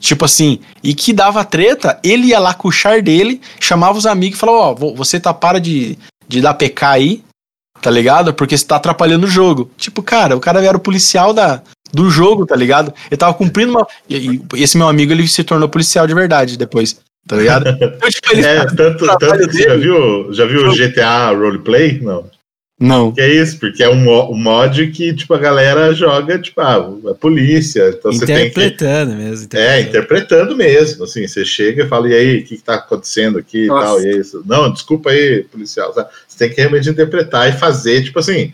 [0.00, 4.06] tipo assim, e que dava treta, ele ia lá com o char dele, chamava os
[4.06, 7.22] amigos e falava, ó, vo- você tá para de, de dar PK aí,
[7.80, 8.32] tá ligado?
[8.34, 9.70] Porque você tá atrapalhando o jogo.
[9.76, 12.92] Tipo, cara, o cara era o policial da, do jogo, tá ligado?
[13.10, 13.86] Ele tava cumprindo uma.
[14.08, 17.64] E, e esse meu amigo, ele se tornou policial de verdade depois, tá ligado?
[17.78, 19.80] Então, tipo, É, tanto, tanto você já dele.
[19.82, 22.00] viu, já viu o GTA Roleplay?
[22.00, 22.24] Não.
[22.78, 23.10] Não.
[23.10, 26.76] Que é isso, porque é um, um mod que, tipo, a galera joga, tipo, ah,
[27.10, 28.60] a polícia, então você tem que...
[28.60, 29.48] Interpretando mesmo.
[29.54, 29.88] É, interpretando.
[29.88, 33.64] interpretando mesmo, assim, você chega e fala, e aí, o que, que tá acontecendo aqui
[33.64, 34.42] e tal, e é isso.
[34.44, 36.10] Não, desculpa aí, policial, sabe?
[36.28, 38.52] Você tem que realmente interpretar e fazer, tipo assim,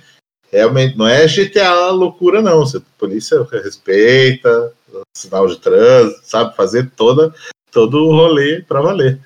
[0.53, 4.73] realmente, não é GTA loucura, não, você, a polícia respeita,
[5.17, 6.55] sinal de trânsito, sabe?
[6.55, 7.35] Fazer toda,
[7.73, 9.19] todo o rolê pra valer,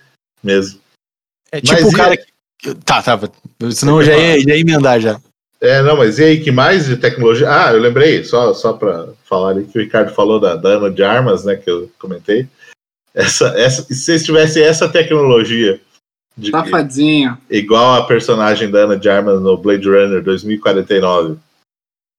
[0.43, 0.81] mesmo.
[1.53, 2.36] É Mas tipo o e- cara que.
[2.85, 3.19] Tá, tá.
[3.71, 5.21] Senão eu já ia, já ia emendar já.
[5.61, 7.49] É, não, mas e aí, que mais de tecnologia?
[7.51, 10.91] Ah, eu lembrei, só, só para falar ali que o Ricardo falou da, da Ana
[10.91, 12.47] de Armas, né, que eu comentei.
[13.15, 15.81] Essa, essa, se vocês tivessem essa tecnologia
[16.37, 17.39] de, Safadinho.
[17.49, 21.39] igual a personagem da Ana de Armas no Blade Runner 2049,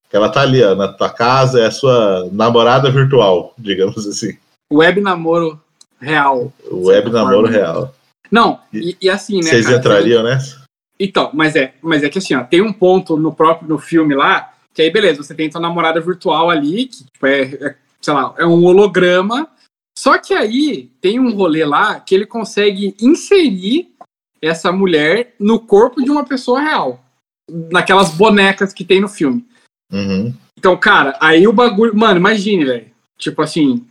[0.10, 4.36] que ela tá ali, ó, na tua casa, é a sua namorada virtual, digamos assim.
[4.74, 5.62] Web namoro
[6.00, 6.52] real.
[6.72, 7.50] Web namoro forma.
[7.50, 7.96] real.
[8.32, 9.50] Não, e, e assim, né?
[9.50, 10.64] Vocês cara, entrariam nessa?
[11.00, 14.16] Então, mas é, mas é que assim, ó, tem um ponto no próprio no filme
[14.16, 18.14] lá, que aí beleza, você tem tua namorada virtual ali, que tipo, é, é, sei
[18.14, 19.48] lá, é um holograma.
[19.98, 23.90] Só que aí tem um rolê lá que ele consegue inserir
[24.42, 27.04] essa mulher no corpo de uma pessoa real.
[27.72, 29.46] Naquelas bonecas que tem no filme.
[29.92, 30.34] Uhum.
[30.58, 31.96] Então, cara, aí o bagulho.
[31.96, 32.88] Mano, imagine, velho.
[33.18, 33.86] Tipo assim.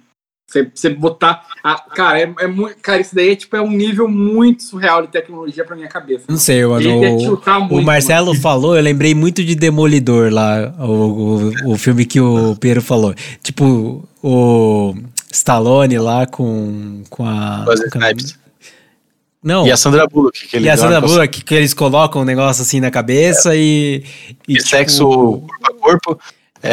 [0.46, 1.44] Você, você botar.
[1.64, 2.76] ah, cara, é, é muito.
[2.80, 6.24] Cara, isso daí é, tipo, é um nível muito surreal de tecnologia pra minha cabeça.
[6.28, 6.88] Não sei, mano.
[6.88, 12.20] O, o Marcelo falou, eu lembrei muito de Demolidor lá, o, o, o filme que
[12.20, 13.12] o Pedro falou.
[13.42, 14.94] Tipo, o
[15.32, 17.64] Stallone lá com, com a.
[17.64, 17.74] Com a-
[18.12, 18.38] Snipes.
[19.42, 20.46] Não, E a Sandra Bullock.
[20.48, 24.02] Que ele e a Sandra Bullock, que eles colocam um negócio assim na cabeça e.
[24.48, 26.18] E, E tipo, sexo corpo a corpo.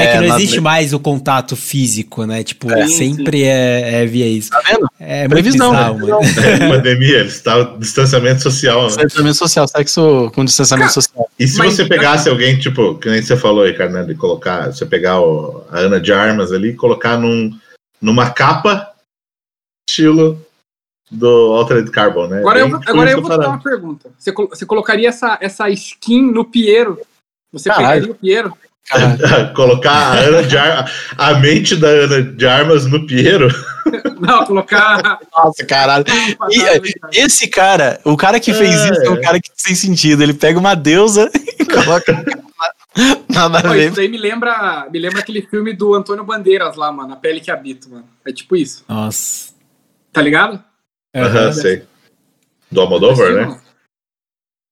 [0.01, 2.43] É, que não na- existe mais o contato físico, né?
[2.43, 2.87] Tipo, É.
[2.87, 4.49] sempre é, é via isso.
[4.49, 4.87] Tá vendo?
[4.99, 6.21] É Previsão, bizarro, previsão.
[6.21, 6.63] mano.
[6.63, 8.87] É, pandemia, eles estavam distanciamento social, né?
[8.87, 11.29] Distanciamento social, sexo com distanciamento social.
[11.39, 14.15] E se Mas- você pegasse alguém, tipo, que nem você falou aí, Ricardo, né, de
[14.15, 17.51] colocar, você pegar o- a Ana de Armas ali e colocar num,
[18.01, 18.89] numa capa
[19.89, 20.39] estilo
[21.11, 22.39] do Altered Carbon, né?
[22.39, 24.09] Agora eu, tipo, agora eu vou te dar uma pergunta.
[24.17, 26.99] Você, você colocaria essa, essa skin no Piero?
[27.51, 27.85] Você Caralho.
[28.01, 28.53] pegaria o Piero?
[29.55, 33.47] Colocar a Ana de Ar- a mente da Ana de Armas no Piero.
[34.19, 35.19] Não, colocar.
[35.35, 36.05] Nossa, caralho.
[36.49, 38.89] E, esse cara, o cara que fez É.
[38.91, 40.21] isso é um cara que sem sentido.
[40.23, 42.23] Ele pega uma deusa e coloca.
[43.27, 47.13] Nada Pô, isso aí me lembra, me lembra aquele filme do Antônio Bandeiras lá, mano,
[47.13, 48.05] A Pele que Habito, mano.
[48.25, 49.51] É tipo isso, Nossa.
[50.11, 50.63] tá ligado?
[51.15, 51.83] Aham, sei.
[52.71, 53.59] Do Almodóvar, Assistiu, né?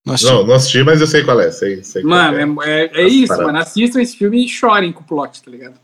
[0.05, 0.17] Mano?
[0.17, 1.51] Nossa, Não, não assisti, mas eu sei qual é.
[1.51, 3.45] Sei, sei qual Mano, é, é, é As isso, paradas.
[3.47, 3.59] mano.
[3.59, 5.75] Assistam esse filme e chorem com o plot, tá ligado?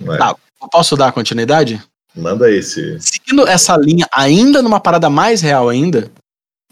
[0.00, 0.16] é.
[0.16, 0.36] Tá.
[0.70, 1.82] Posso dar continuidade?
[2.14, 2.98] Manda esse.
[3.00, 6.10] Seguindo essa linha, ainda numa parada mais real ainda,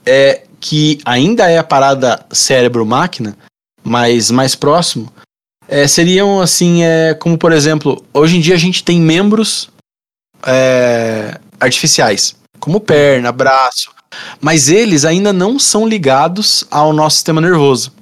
[0.05, 3.37] é que ainda é a parada cérebro-máquina,
[3.83, 5.11] mas mais próximo,
[5.69, 9.71] é, seriam assim, é, como por exemplo, hoje em dia a gente tem membros
[10.47, 13.95] é, artificiais, como perna, braço,
[14.41, 17.93] mas eles ainda não são ligados ao nosso sistema nervoso.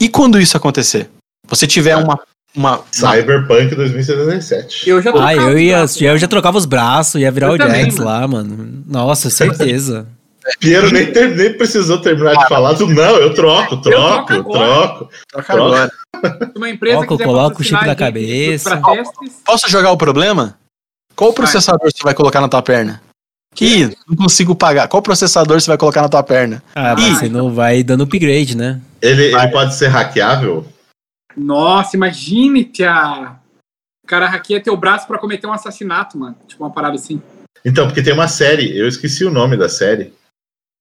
[0.00, 1.08] E quando isso acontecer?
[1.48, 1.98] Você tiver Ah.
[1.98, 2.20] uma,
[2.54, 4.88] uma, Cyberpunk 2077.
[4.88, 7.48] Eu já Ah, trocava eu os ia, braços, eu já trocava os braços, ia virar
[7.48, 8.06] Eu o também, Jax mano.
[8.10, 8.84] lá, mano.
[8.86, 10.06] Nossa, certeza.
[10.60, 12.74] Piero nem, ter- nem precisou terminar de falar.
[12.76, 15.10] Tu, não, eu troco, troco, troco troco.
[15.28, 15.92] troca agora.
[16.56, 18.76] Uma empresa Coloca- quiser coloca o chip na cabeça.
[18.80, 20.56] testes, Posso jogar o problema?
[21.16, 23.02] Qual processador você vai colocar na tua perna?
[23.56, 24.86] Que não consigo pagar.
[24.86, 26.62] Qual processador você vai colocar na tua perna?
[26.74, 28.82] Ah, mas você não vai dando upgrade, né?
[29.00, 30.66] Ele, ele pode ser hackeável?
[31.34, 33.34] Nossa, imagine, tia.
[34.04, 36.36] O cara hackeia teu braço pra cometer um assassinato, mano.
[36.46, 37.20] Tipo uma parada assim.
[37.64, 40.12] Então, porque tem uma série, eu esqueci o nome da série,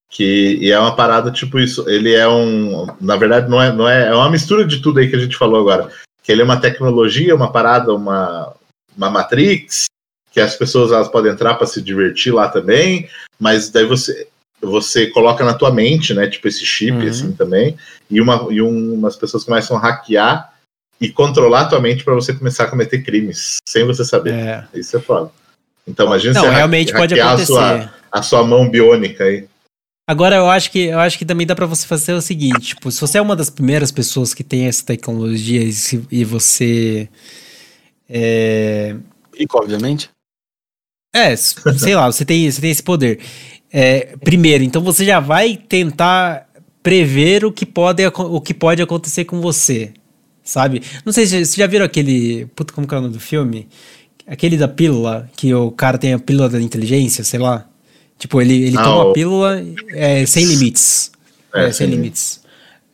[0.10, 1.90] que e é uma parada tipo isso.
[1.90, 2.88] Ele é um.
[3.00, 4.10] Na verdade, não é, não é.
[4.10, 5.90] É uma mistura de tudo aí que a gente falou agora.
[6.22, 8.54] Que ele é uma tecnologia, uma parada, uma,
[8.98, 9.86] uma Matrix,
[10.36, 13.08] que as pessoas elas podem entrar para se divertir lá também,
[13.40, 14.28] mas daí você.
[14.62, 16.28] Você coloca na tua mente, né?
[16.28, 17.08] Tipo esse chip, Uhum.
[17.08, 17.78] assim também,
[18.10, 20.52] e, uma, e um- umas pessoas começam a hackear
[21.00, 24.34] e controlar a tua mente para você começar a cometer crimes, sem você saber.
[24.34, 24.68] É.
[24.74, 25.30] Isso é foda.
[25.86, 27.54] Então imagina Não, você realmente pode hackear a acontecer.
[27.54, 29.46] sua, a sua mão biônica aí.
[30.10, 32.92] Agora eu acho que eu acho que também dá pra você fazer o seguinte, tipo,
[32.92, 37.08] se você é uma das primeiras pessoas que tem essa tecnologia e, se- e você
[38.10, 38.96] é,
[39.38, 40.10] Rico, obviamente.
[41.16, 43.20] É, sei lá, você tem, você tem esse poder.
[43.72, 46.48] É, primeiro, então você já vai tentar
[46.82, 49.92] prever o que pode, o que pode acontecer com você,
[50.44, 50.82] sabe?
[51.04, 53.68] Não sei se vocês já viram aquele, puta, como que é o nome do filme?
[54.28, 57.68] Aquele da pílula, que o cara tem a pílula da inteligência, sei lá.
[58.18, 61.12] Tipo, ele, ele Ah, toma a pílula é, sem limites.
[61.54, 62.42] É, É, sem sem limites.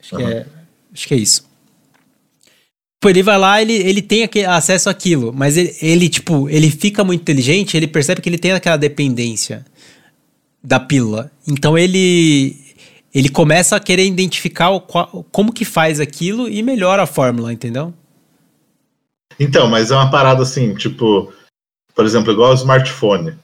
[0.02, 0.46] Acho, que é,
[0.94, 1.51] acho que é isso.
[3.02, 7.04] Pô, ele vai lá, ele, ele tem acesso àquilo, mas ele, ele, tipo, ele fica
[7.04, 9.66] muito inteligente, ele percebe que ele tem aquela dependência
[10.64, 11.32] da pílula.
[11.48, 12.56] Então ele
[13.14, 17.94] ele começa a querer identificar o como que faz aquilo e melhora a fórmula, entendeu?
[19.40, 21.34] Então, mas é uma parada assim, tipo,
[21.96, 23.36] por exemplo, igual o smartphone.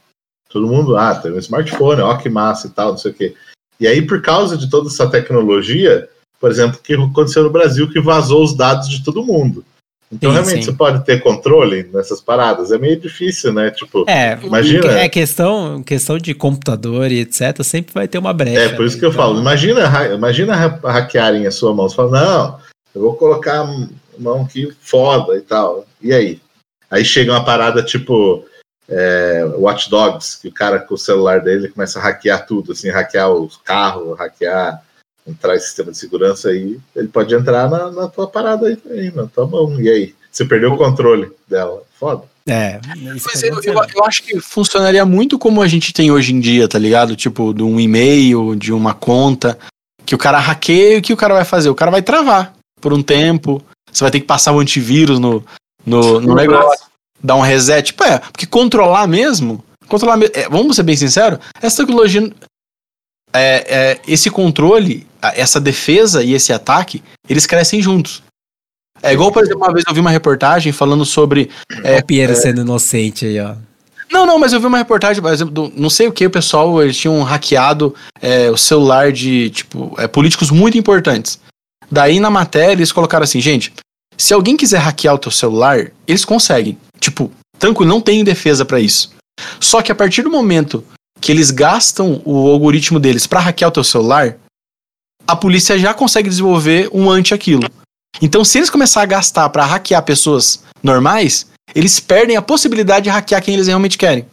[0.48, 3.34] Todo mundo, ah, tem um smartphone, ó que massa e tal, não sei o quê.
[3.80, 6.08] E aí, por causa de toda essa tecnologia,
[6.40, 9.64] por exemplo, o que aconteceu no Brasil que vazou os dados de todo mundo.
[10.10, 10.70] Então, Sim, realmente, sim.
[10.70, 12.72] você pode ter controle nessas paradas.
[12.72, 13.70] É meio difícil, né?
[13.70, 14.90] Tipo, É, Imagina.
[15.00, 18.58] é questão, questão de computador e etc, sempre vai ter uma brecha.
[18.58, 19.00] É, por isso né?
[19.00, 19.82] que eu Então, falo, imagina,
[20.14, 21.86] imagina ha- hackearem a sua mão.
[21.88, 22.58] Você fala, não,
[22.94, 25.86] eu vou colocar a mão aqui foda e tal.
[26.00, 26.40] E aí?
[26.90, 28.46] Aí chega uma parada tipo
[28.88, 32.88] é, Watch Dogs, que o cara com o celular dele começa a hackear tudo, assim,
[32.88, 34.82] hackear os carros, hackear,
[35.28, 39.10] entrar em sistema de segurança aí, ele pode entrar na, na tua parada aí, aí,
[39.14, 39.80] na tua mão.
[39.80, 40.14] E aí?
[40.30, 41.82] Você perdeu o controle dela.
[41.98, 42.22] Foda.
[42.48, 42.80] É,
[43.14, 46.40] isso Mas eu, eu, eu acho que funcionaria muito como a gente tem hoje em
[46.40, 47.14] dia, tá ligado?
[47.14, 49.58] Tipo, de um e-mail, de uma conta,
[50.06, 51.68] que o cara hackeia e o que o cara vai fazer?
[51.68, 53.62] O cara vai travar por um tempo,
[53.92, 55.44] você vai ter que passar o antivírus no,
[55.84, 56.86] no, no No negócio.
[57.22, 57.88] dar um reset.
[57.88, 59.62] Tipo, é, porque controlar mesmo.
[59.86, 60.34] Controlar mesmo.
[60.34, 62.32] é, vamos ser bem sinceros, essa tecnologia.
[63.32, 68.22] É, é, esse controle, essa defesa e esse ataque, eles crescem juntos.
[69.02, 71.50] É igual, por exemplo, uma vez eu vi uma reportagem falando sobre.
[71.84, 73.54] É, o Piero sendo inocente aí, ó.
[74.10, 76.30] Não, não, mas eu vi uma reportagem, por exemplo, do, não sei o que, o
[76.30, 81.38] pessoal, eles tinham hackeado é, o celular de, tipo, é, políticos muito importantes.
[81.90, 83.72] Daí na matéria eles colocaram assim, gente,
[84.16, 86.78] se alguém quiser hackear o teu celular, eles conseguem.
[86.98, 89.12] Tipo, tranquilo, não tem defesa pra isso.
[89.60, 90.84] Só que a partir do momento
[91.20, 94.36] que eles gastam o algoritmo deles pra hackear o teu celular,
[95.26, 97.68] a polícia já consegue desenvolver um anti aquilo.
[98.22, 103.10] Então, se eles começarem a gastar pra hackear pessoas normais, eles perdem a possibilidade de
[103.10, 104.24] hackear quem eles realmente querem.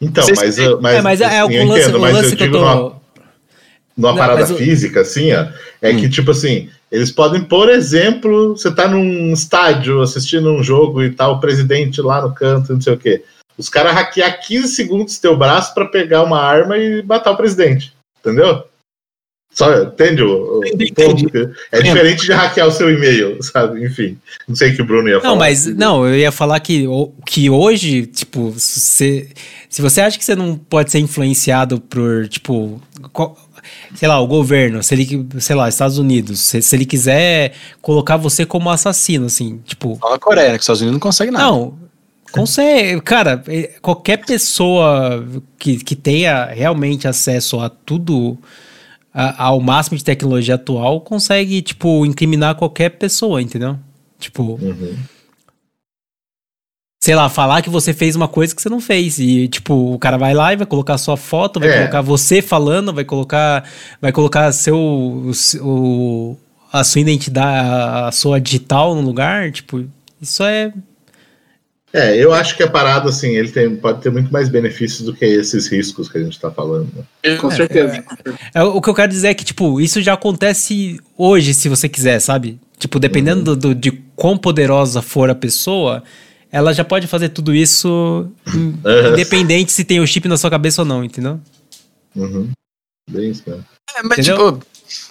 [0.00, 2.30] Então, Vocês- mas, mas, é, mas é, é o assim, lance, entendo, o mas lance
[2.32, 2.64] eu que eu digo tô.
[2.64, 3.00] numa,
[3.96, 5.46] numa Não, parada o- física, assim, ó,
[5.82, 5.96] é Hum.
[6.00, 11.12] que, tipo assim, eles podem, por exemplo, você tá num estádio assistindo um jogo e
[11.12, 13.22] tá o presidente lá no canto, não sei o quê.
[13.60, 17.92] Os caras hackear 15 segundos teu braço pra pegar uma arma e matar o presidente.
[18.20, 18.64] Entendeu?
[19.52, 21.28] Só, entende o, o Entendi, ponto?
[21.30, 23.84] que- É diferente de hackear o seu e-mail, sabe?
[23.84, 24.16] Enfim,
[24.48, 25.32] não sei o que o Bruno ia falar.
[25.32, 26.86] Não, mas não, eu ia falar que,
[27.26, 29.28] que hoje, tipo, se você,
[29.68, 32.80] se você acha que você não pode ser influenciado por, tipo,
[33.12, 33.36] qual-
[33.96, 38.16] sei lá, o governo, se ele, sei lá, Estados Unidos, se, se ele quiser colocar
[38.16, 41.32] você como assassino, assim, tipo, Fala a Coreia, né, que os Estados Unidos não consegue
[41.32, 41.44] nada.
[41.44, 41.76] não,
[42.32, 43.42] consegue, cara,
[43.82, 45.24] qualquer pessoa
[45.58, 48.38] que, que tenha realmente acesso a tudo,
[49.12, 53.78] a- ao máximo de tecnologia atual, consegue, tipo, incriminar qualquer pessoa, entendeu?
[54.18, 54.96] Tipo, Uhum.
[57.02, 59.18] sei lá, falar que você fez uma coisa que você não fez.
[59.18, 61.78] E, tipo, o cara vai lá e vai colocar sua foto, vai É.
[61.78, 63.64] colocar você falando, vai colocar.
[64.00, 64.76] Vai colocar seu.
[65.62, 66.36] O-
[66.72, 67.68] a sua identidade,
[68.06, 69.50] a sua digital no lugar.
[69.50, 69.84] Tipo,
[70.20, 70.72] isso é.
[71.92, 75.12] É, eu acho que a parada, assim, ele tem, pode ter muito mais benefícios do
[75.12, 76.88] que esses riscos que a gente tá falando.
[76.94, 77.36] né?
[77.36, 78.04] Com certeza.
[78.54, 81.88] é, O que eu quero dizer é que, tipo, isso já acontece hoje, se você
[81.88, 82.60] quiser, sabe?
[82.78, 86.02] Tipo, dependendo do, do- de quão poderosa for a pessoa,
[86.52, 89.12] ela já pode fazer tudo isso in- Aham.
[89.12, 91.40] independente se tem o chip na sua cabeça ou não, entendeu?
[92.14, 92.50] Uhum.
[93.10, 93.64] Bem isso, mesmo.
[93.96, 94.52] É, mas, Entendeu?
[94.52, 94.66] tipo,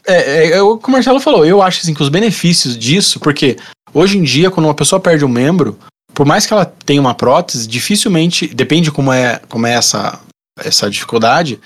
[0.08, 1.46] é, é, é o que o Marcelo falou.
[1.46, 3.58] Eu acho assim, que os benefícios disso, porque
[3.94, 5.78] hoje em dia, quando uma pessoa perde um membro,
[6.20, 10.20] por mais que ela tenha uma prótese, dificilmente, depende como é, como é essa,
[10.60, 11.58] essa dificuldade,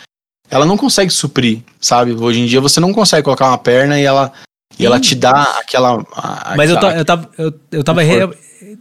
[0.47, 2.11] ela não consegue suprir, sabe?
[2.13, 4.31] Hoje em dia você não consegue colocar uma perna e ela,
[4.77, 6.05] e ela te dá aquela.
[6.13, 8.29] a- Mas eu, ta- eu tava, eu, eu tava rea-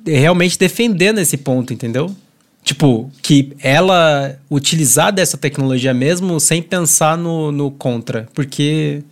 [0.06, 2.14] realmente defendendo esse ponto, entendeu?
[2.62, 8.28] Tipo, que ela utilizar dessa tecnologia mesmo sem pensar no, no contra.
[8.34, 9.02] Porque.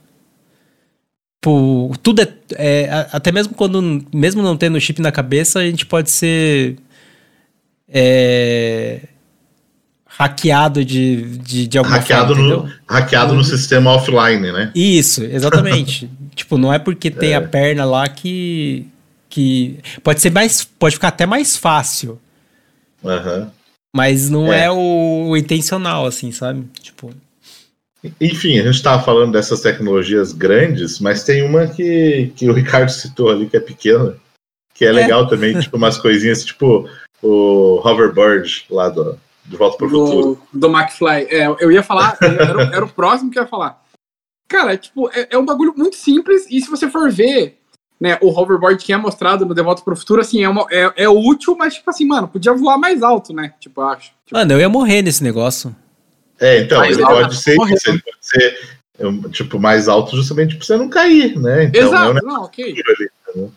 [1.40, 4.05] Pô, tudo é, é, Até mesmo quando.
[4.12, 6.76] Mesmo não tendo chip na cabeça, a gente pode ser.
[7.88, 9.00] É,
[10.07, 12.57] hackeado de, de, de alguma Hackeado, forma.
[12.57, 14.70] no, hackeado no sistema offline, né?
[14.74, 16.11] Isso, exatamente.
[16.37, 18.87] tipo, não é porque tem a perna lá que.
[19.29, 20.62] que pode ser mais.
[20.62, 22.20] Pode ficar até mais fácil.
[23.05, 23.50] Aham.
[23.92, 24.70] Mas não é, É.
[24.70, 26.64] o, o intencional, assim, sabe?
[26.81, 27.12] Tipo.
[28.21, 32.89] Enfim, a gente estava falando dessas tecnologias grandes, mas tem uma que, que o Ricardo
[32.91, 34.17] citou ali, que é pequena,
[34.75, 36.89] que é, legal também, tipo umas coisinhas, tipo
[37.23, 40.43] o hoverboard lá do, de Volta para o Futuro.
[40.53, 41.27] do, McFly.
[41.29, 43.83] É, eu ia falar, era, o- era o próximo que eu ia falar.
[44.49, 47.59] Cara, tipo, é, é um bagulho muito simples, e se você for ver,
[48.01, 50.91] né, o hoverboard que é mostrado no De Volta pro Futuro, assim, é, uma, é,
[51.05, 53.53] é útil, mas, tipo assim, mano, podia voar mais alto, né?
[53.61, 54.13] Tipo, eu acho.
[54.25, 55.77] Tipo, Mano, eu ia morrer nesse negócio.
[56.40, 57.59] É, então, Mas ele é, pode ser ele
[58.03, 58.81] pode ser
[59.31, 61.64] tipo, mais alto justamente para você não cair, né?
[61.64, 62.74] Então, exato, é um não, ok.
[62.74, 62.94] negócio
[63.35, 63.50] ali?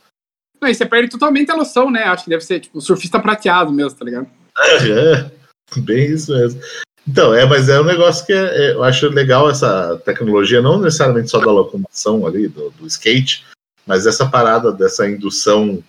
[0.61, 2.03] Não, e você perde totalmente a noção, né?
[2.03, 4.27] Acho que deve ser, tipo, surfista prateado mesmo, tá ligado?
[4.57, 5.31] É,
[5.81, 6.61] bem isso mesmo.
[7.07, 10.79] Então, é, mas é um negócio que é- é- eu acho legal essa tecnologia, não
[10.79, 13.45] necessariamente só da locomoção ali, do, do skate,
[13.85, 15.83] mas essa parada dessa indução,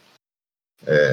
[0.85, 1.13] é,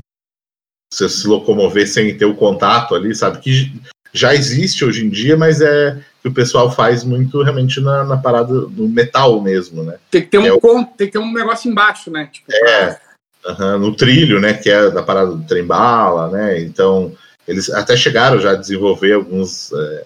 [0.91, 3.39] você se locomover sem ter o contato ali, sabe?
[3.39, 3.72] Que
[4.13, 8.17] já existe hoje em dia, mas é que o pessoal faz muito realmente na, na
[8.17, 9.97] parada do metal mesmo, né?
[10.12, 10.60] Tem que ter um, É o-
[10.97, 12.30] tem que ter um negócio embaixo, né?
[12.32, 13.00] Tipo, É,
[13.45, 17.12] aham, no trilho, né, que é da parada do trem-bala, né, então
[17.47, 20.04] eles até chegaram já a desenvolver alguns, é,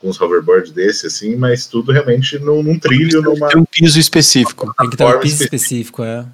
[0.00, 3.48] alguns hoverboards desse, assim, mas tudo realmente num, num trilho, numa...
[3.48, 4.72] Tem um piso específico.
[4.78, 6.24] Tem que ter um piso específico, é.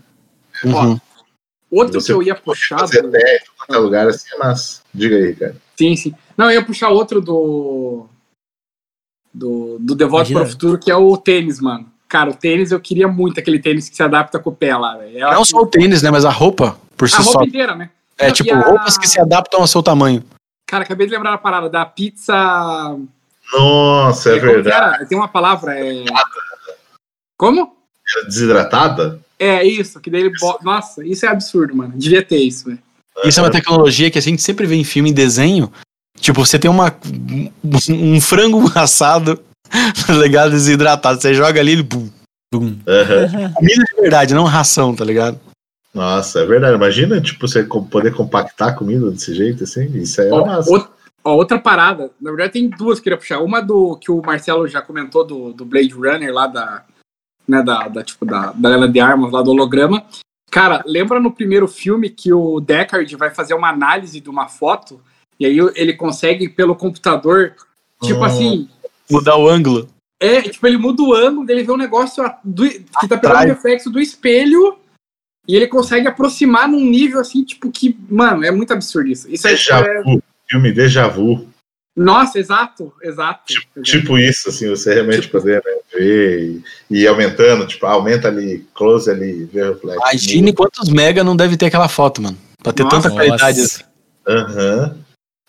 [0.64, 0.98] Uhum.
[1.70, 2.78] Outro Você que eu ia puxar.
[2.78, 4.80] fazer do- até em qualquer lugar, assim, massa.
[4.94, 5.56] Diga aí, cara.
[5.76, 6.14] Sim, sim.
[6.36, 8.06] Não, eu ia puxar outro do.
[9.32, 10.40] Do, do Imagina.
[10.40, 11.90] para o Futuro, que é o tênis, mano.
[12.08, 14.96] Cara, o tênis, eu queria muito aquele tênis que se adapta com o pé lá,
[14.96, 15.18] velho.
[15.18, 16.10] Não acho só o tênis, né?
[16.10, 17.30] Mas a roupa, por si A só.
[17.32, 17.90] roupa inteira, né?
[18.16, 20.22] É Não, tipo a- roupas que se adaptam ao seu tamanho.
[20.68, 22.32] Cara, acabei de lembrar a parada da pizza.
[23.52, 24.76] Nossa, é que verdade.
[24.76, 25.06] era?
[25.06, 25.76] Tem uma palavra.
[25.78, 26.04] É...
[27.36, 27.76] Como?
[28.16, 29.20] Era Desidratada?
[29.38, 30.62] É isso, que daí ele bota.
[30.64, 31.92] Nossa, isso é absurdo, mano.
[31.96, 32.78] Devia ter isso, velho.
[33.24, 35.72] Isso é uma tecnologia que a gente sempre vê em filme e desenho.
[36.24, 36.90] Tipo, você tem uma,
[37.90, 39.38] um frango assado,
[40.06, 40.52] tá ligado?
[40.52, 41.20] Desidratado.
[41.20, 41.82] Você joga ali, ele.
[41.82, 42.08] bum.
[42.50, 42.78] Bum.
[42.88, 43.52] Aham.
[43.52, 45.38] Comida de verdade, não ração, tá ligado?
[45.92, 46.76] Nossa, é verdade.
[46.76, 49.84] Imagina, tipo, você poder compactar a comida desse jeito, assim.
[49.98, 50.72] Isso é Ó, massa.
[50.74, 50.88] out-
[51.22, 53.40] ó, outra parada, na verdade tem duas que eu queria puxar.
[53.40, 56.84] Uma do que o Marcelo já comentou do, do Blade Runner lá da,
[57.46, 60.02] né, da, da, tipo, da, da Helena de Armas, lá do holograma.
[60.50, 65.00] Cara, lembra no primeiro filme que o Deckard vai fazer uma análise de uma foto
[65.38, 67.54] e aí ele consegue pelo computador,
[68.02, 68.24] tipo Hum.
[68.24, 68.68] assim,
[69.10, 69.88] Mudar o ângulo.
[70.20, 73.44] é, tipo, ele muda o ângulo, ele vê um negócio a- do- que tá pegando
[73.44, 74.76] o reflexo do espelho
[75.46, 79.30] e ele consegue aproximar num nível assim, tipo, que, mano, é muito absurdo isso.
[79.30, 80.22] Isso é, Deja é- vu.
[80.48, 81.48] Filme Deja Vu.
[81.96, 83.52] Nossa, exato, exato.
[83.52, 83.82] exato.
[83.82, 88.66] Tipo isso, assim, você realmente poder né, ver e, e ir aumentando, tipo, aumenta ali,
[88.74, 90.00] close ali, vê o reflexo.
[90.00, 92.36] Imagine quantos mega não deve ter aquela foto, mano.
[92.62, 93.84] Pra ter Nossa, tanta qualidade Nossa.
[93.84, 93.84] assim.
[94.26, 94.98] Aham.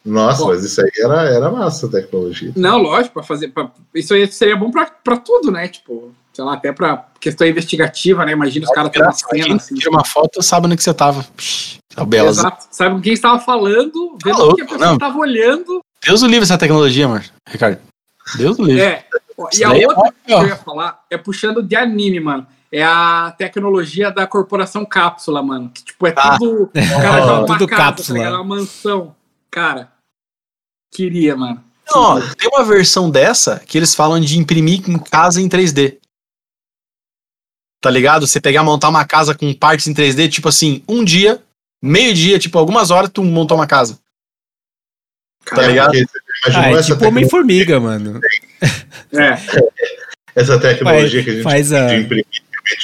[0.05, 0.49] Nossa, Pô.
[0.49, 2.51] mas isso aí era, era massa a tecnologia.
[2.55, 3.47] Não, lógico, para fazer.
[3.47, 5.67] Pra, isso aí seria bom pra, pra tudo, né?
[5.67, 8.33] Tipo, sei lá, até pra questão investigativa, né?
[8.33, 9.75] Imagina os caras tendo uma cena assim.
[9.75, 11.25] tira uma foto sabe onde que você tava.
[11.35, 12.29] Psh, tá bela.
[12.29, 12.67] Exato.
[12.69, 15.81] Sabe com quem estava falando, vendo o louco, que a pessoa estava olhando.
[16.05, 17.23] Deus o livre essa tecnologia, mano.
[17.49, 17.79] Ricardo.
[18.37, 18.81] Deus o livre.
[18.83, 19.05] É.
[19.57, 20.41] E a é outra que ó.
[20.43, 22.45] eu ia falar é puxando de anime, mano.
[22.71, 25.69] É a tecnologia da corporação cápsula, mano.
[25.73, 26.37] Que, tipo, é Ah.
[26.37, 26.63] tudo.
[26.63, 26.67] O
[27.01, 28.19] cara joga uma Tudo casa, cápsula.
[28.19, 28.41] tá ligado?
[28.41, 29.15] uma mansão.
[29.49, 29.89] Cara,
[30.91, 31.63] queria, mano.
[31.89, 35.97] Não, ó, tem uma versão dessa que eles falam de imprimir em casa em 3D.
[37.81, 38.25] Tá ligado?
[38.25, 41.43] Você pegar montar uma casa com partes em 3D, tipo assim, um dia,
[41.83, 43.99] meio dia, tipo, algumas horas tu montar uma casa.
[45.45, 45.91] Tá É, ligado?
[46.47, 48.19] Ah, é essa, tipo Homem-Formiga, mano.
[49.13, 49.37] É.
[50.35, 51.87] essa tecnologia que a gente Faz a.
[51.87, 52.25] de imprimir,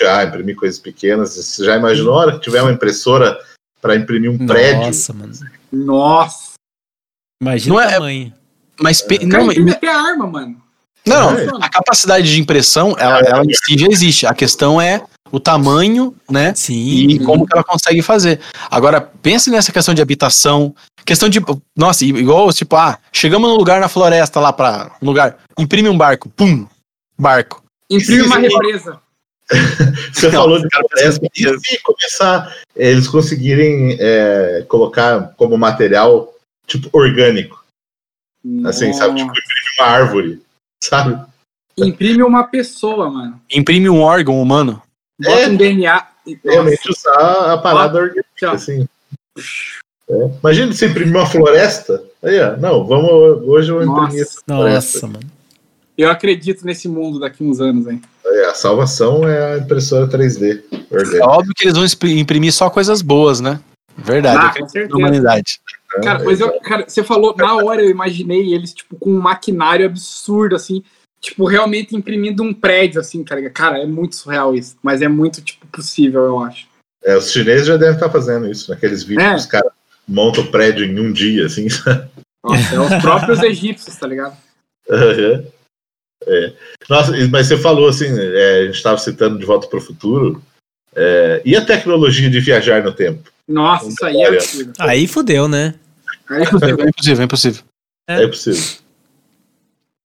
[0.08, 1.36] ah, imprimir coisas pequenas.
[1.36, 3.40] Você já imaginou a hora que tiver uma impressora
[3.82, 4.86] para imprimir um prédio?
[4.86, 5.34] Nossa, mano.
[5.72, 6.51] Nossa.
[7.42, 8.34] Imagina Não o é- tamanho.
[8.80, 10.56] Mas pe- Cara, não, imprime até arma, mano.
[11.06, 11.48] não, É.
[11.62, 14.26] a capacidade de impressão, ela, ela em si já existe.
[14.26, 16.54] A questão é o tamanho, né?
[16.56, 17.08] Sim.
[17.10, 18.40] E como que ela consegue fazer.
[18.70, 20.74] Agora, pense nessa questão de habitação,
[21.06, 21.40] questão de.
[21.76, 24.92] Nossa, igual, tipo, ah, chegamos num lugar na floresta lá pra.
[25.02, 25.38] Um lugar.
[25.60, 26.30] Imprime um barco.
[26.30, 26.68] Pum!
[27.20, 27.64] Barco.
[27.90, 29.00] Imprime uma represa.
[30.14, 31.28] Você Não, falou de cara, floresta.
[31.36, 36.34] E se começar, eles conseguirem eh, colocar como material,
[36.72, 37.64] tipo, orgânico,
[38.66, 39.16] assim, sabe?
[39.20, 40.42] Tipo, imprimir uma árvore,
[40.84, 41.26] sabe?
[41.78, 43.42] Imprime uma pessoa, mano.
[43.50, 44.82] Imprime um órgão humano.
[45.20, 45.48] Bota É.
[45.48, 46.08] um DNA.
[46.44, 48.54] Realmente usar a parada orgânica, Tchau.
[48.54, 48.88] assim.
[50.10, 50.14] É.
[50.40, 52.04] Imagina você imprimir uma floresta.
[52.22, 53.10] Aí, ó, não, vamos,
[53.48, 54.22] hoje eu vou imprimir Nossa.
[54.22, 55.08] essa floresta.
[55.08, 55.32] Nossa, mano.
[55.98, 58.02] Eu acredito nesse mundo daqui uns anos, hein?
[58.26, 61.26] É, a salvação é a impressora 3D É orgânica.
[61.28, 63.60] óbvio que eles vão imprimir só coisas boas, né?
[63.98, 64.38] Verdade.
[64.38, 64.98] Ah, eu com acredito certeza.
[64.98, 65.60] humanidade.
[66.02, 69.86] Cara, mas eu, cara, você falou, na hora eu imaginei eles, tipo, com um maquinário
[69.86, 70.84] absurdo, assim,
[71.20, 73.54] tipo, realmente imprimindo um prédio, assim, tá ligado?
[73.54, 76.68] Cara, é muito surreal isso, mas é muito, tipo, possível, eu acho.
[77.04, 79.32] É, os chineses já devem estar fazendo isso, naqueles vídeos É.
[79.32, 79.72] que os caras
[80.08, 81.68] montam o prédio em um dia, assim.
[82.44, 84.36] Nossa, é os próprios egípcios, tá ligado?
[84.90, 85.46] Aham.
[86.28, 86.54] É.
[86.90, 90.42] Nossa, mas você falou assim, é, a gente estava citando De Volta para o Futuro,
[90.96, 93.32] é, e a tecnologia de viajar no tempo?
[93.48, 94.74] Nossa, isso aí é absurdo.
[94.80, 95.76] Aí fudeu, né?
[96.32, 97.64] É impossível, é impossível, é impossível.
[98.08, 98.24] É.
[98.24, 98.82] É possível.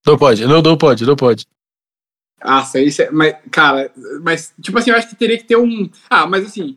[0.06, 1.46] Não pode, não, não pode, não pode.
[2.44, 3.10] Nossa, isso é.
[3.10, 3.90] Mas, cara,
[4.22, 5.90] mas, tipo assim, eu acho que teria que ter um.
[6.08, 6.76] Ah, mas assim.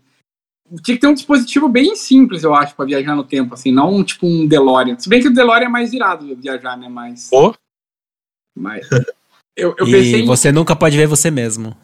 [0.83, 4.03] Tinha que ter um dispositivo bem simples, eu acho, pra viajar no tempo, assim, não
[4.03, 4.99] tipo um DeLorean.
[4.99, 6.87] Se bem que o DeLorean é mais irado de viajar, né?
[6.87, 7.29] Mas.
[7.29, 7.55] Pô.
[8.55, 8.87] Mas.
[9.55, 10.25] Eu, eu pensei E em.
[10.25, 11.75] você nunca pode ver você mesmo.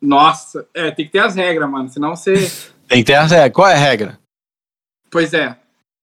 [0.00, 1.88] Nossa, é, tem que ter as regras, mano.
[1.88, 2.34] Senão você.
[2.88, 3.50] Tem que ter a regra.
[3.50, 4.18] Qual é a regra?
[5.10, 5.56] Pois é.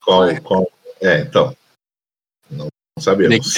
[0.04, 0.72] Qual, qual?
[1.02, 1.56] É, então.
[2.50, 2.68] Não,
[3.00, 3.54] sabemos.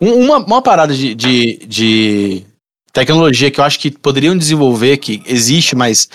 [0.00, 2.46] Um- uma, uma parada de, de, de
[2.92, 6.08] tecnologia que eu acho que poderiam desenvolver, que existe, mas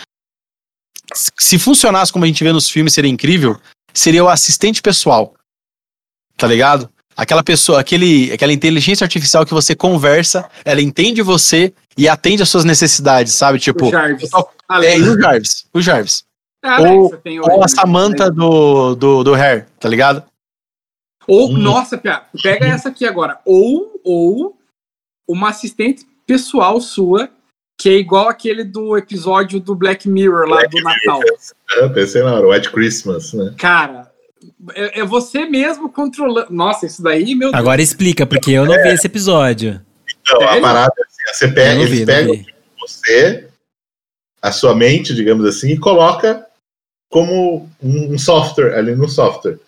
[1.38, 3.60] se funcionasse como a gente vê nos filmes, seria incrível,
[3.94, 5.34] seria o assistente pessoal.
[6.38, 6.90] Tá ligado?
[7.18, 12.48] Aquela pessoa, aquele, aquela inteligência artificial que você conversa, ela entende você e atende às
[12.50, 13.60] suas necessidades, sabe?
[13.60, 14.30] Tipo, o Jarvis.
[14.30, 14.50] tô-
[14.82, 16.24] é, o Jarvis, o Jarvis.
[16.64, 17.66] Ah, ou- né, você tem hoje, Ou né?
[17.66, 20.24] a Samantha do, do, do Hair, tá ligado?
[21.28, 21.58] Ou, Hum.
[21.58, 23.40] nossa, Pia, pega essa aqui agora.
[23.46, 24.58] Ou, ou
[25.28, 27.30] uma assistente pessoal sua
[27.80, 31.22] que é igual aquele do episódio do Black Mirror lá Black do Natal.
[31.78, 33.56] É, pensei na hora, White Christmas, né?
[33.58, 34.12] Cara,
[34.74, 36.52] é, é você mesmo controlando.
[36.52, 37.54] Nossa, isso daí, meu Deus.
[37.62, 39.80] Agora explica, porque eu não vi esse episódio.
[40.22, 42.46] Então, a parada é assim, você pega, eles vi, não pegam
[42.82, 43.48] você,
[44.42, 46.46] a sua mente, digamos assim, e coloca
[47.10, 49.60] como um um software ali no software.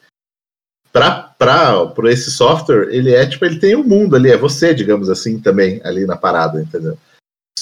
[0.92, 5.10] Para por esse software, ele é tipo, ele tem o mundo ali, é você, digamos
[5.10, 6.98] assim, também ali na parada, entendeu?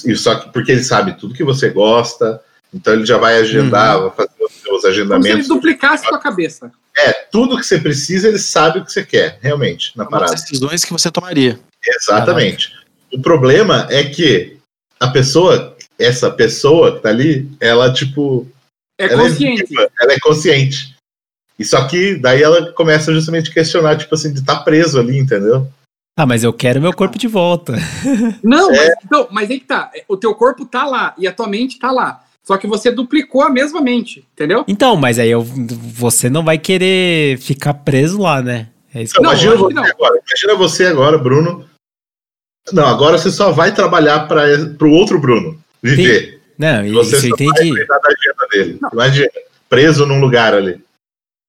[0.05, 2.41] E só que porque ele sabe tudo que você gosta,
[2.73, 5.47] então ele já vai agendar, vai fazer os seus Como se ele agendamentos.
[5.47, 6.71] duplicasse com a cabeça.
[6.97, 10.31] É, tudo que você precisa, ele sabe o que você quer, realmente, na As parada.
[10.33, 11.59] decisões que você tomaria.
[11.85, 12.73] Exatamente.
[13.13, 14.57] O problema é que
[14.99, 18.47] a pessoa, essa pessoa que tá ali, ela, tipo,
[18.99, 19.63] É ela consciente.
[19.63, 20.95] é viva, ela é consciente.
[21.57, 24.99] E só que daí ela começa justamente a questionar, tipo assim, de estar tá preso
[24.99, 25.67] ali, entendeu?
[26.17, 27.75] Ah, mas eu quero meu corpo de volta.
[28.43, 29.89] Não, mas, então, mas aí que tá.
[30.07, 32.23] O teu corpo tá lá e a tua mente tá lá.
[32.45, 34.65] Só que você duplicou a mesma mente, entendeu?
[34.67, 38.67] Então, mas aí eu, você não vai querer ficar preso lá, né?
[38.93, 39.83] É isso que Não, Não, imagina que você não.
[39.85, 40.21] agora.
[40.27, 41.69] Imagina você agora, Bruno.
[42.73, 46.38] Não, agora você só vai trabalhar para o outro Bruno viver.
[46.59, 47.69] Não, e Você isso vai entendi.
[47.69, 48.79] cuidar da agenda dele.
[48.91, 49.29] Imagina,
[49.69, 50.81] preso num lugar ali.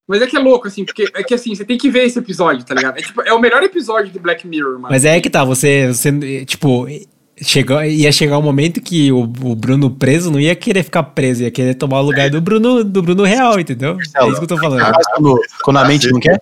[0.06, 2.18] Mas é que é louco, assim, porque é que assim, você tem que ver esse
[2.18, 2.98] episódio, tá ligado?
[2.98, 4.88] É, tipo, é o melhor episódio de Black Mirror, mano.
[4.90, 6.86] Mas é que tá, você, você tipo,
[7.40, 11.42] chegou, ia chegar um momento que o, o Bruno preso não ia querer ficar preso,
[11.42, 13.98] ia querer tomar o lugar do Bruno, do Bruno real, entendeu?
[14.16, 14.80] É isso que eu tô falando.
[14.80, 16.40] Ah, Mas quando, quando a mente não quer,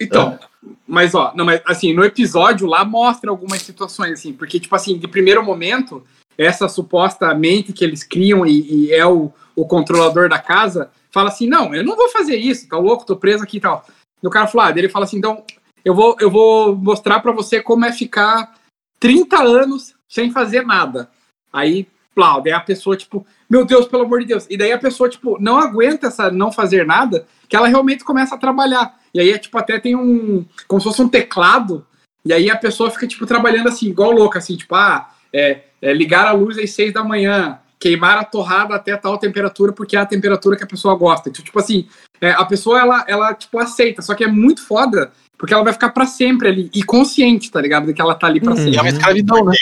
[0.00, 0.38] Então,
[0.86, 4.98] mas ó, não, mas assim, no episódio lá mostra algumas situações, assim, porque, tipo assim,
[4.98, 6.02] de primeiro momento,
[6.36, 11.28] essa suposta mente que eles criam e, e é o, o controlador da casa, fala
[11.28, 13.84] assim, não, eu não vou fazer isso, tá louco, tô preso aqui e tal.
[14.22, 15.44] E o cara fala, ah, ele fala assim, então,
[15.84, 18.54] eu vou, eu vou mostrar pra você como é ficar
[19.00, 21.10] 30 anos sem fazer nada.
[21.52, 24.46] Aí, plá, daí a pessoa, tipo, meu Deus, pelo amor de Deus.
[24.48, 28.34] E daí a pessoa, tipo, não aguenta essa não fazer nada, que ela realmente começa
[28.34, 28.98] a trabalhar.
[29.12, 30.44] E aí, é, tipo, até tem um.
[30.66, 31.86] Como se fosse um teclado.
[32.24, 35.92] E aí a pessoa fica, tipo, trabalhando assim, igual louca, assim, tipo, ah, é, é
[35.92, 40.00] ligar a luz às seis da manhã, queimar a torrada até tal temperatura, porque é
[40.00, 41.28] a temperatura que a pessoa gosta.
[41.28, 41.86] Então, tipo assim,
[42.20, 45.72] é, a pessoa, ela, ela, tipo, aceita, só que é muito foda, porque ela vai
[45.72, 47.86] ficar pra sempre ali, e consciente, tá ligado?
[47.86, 48.56] De que ela tá ali pra Hum.
[48.56, 48.76] sempre.
[48.78, 49.52] é uma escravidão, né?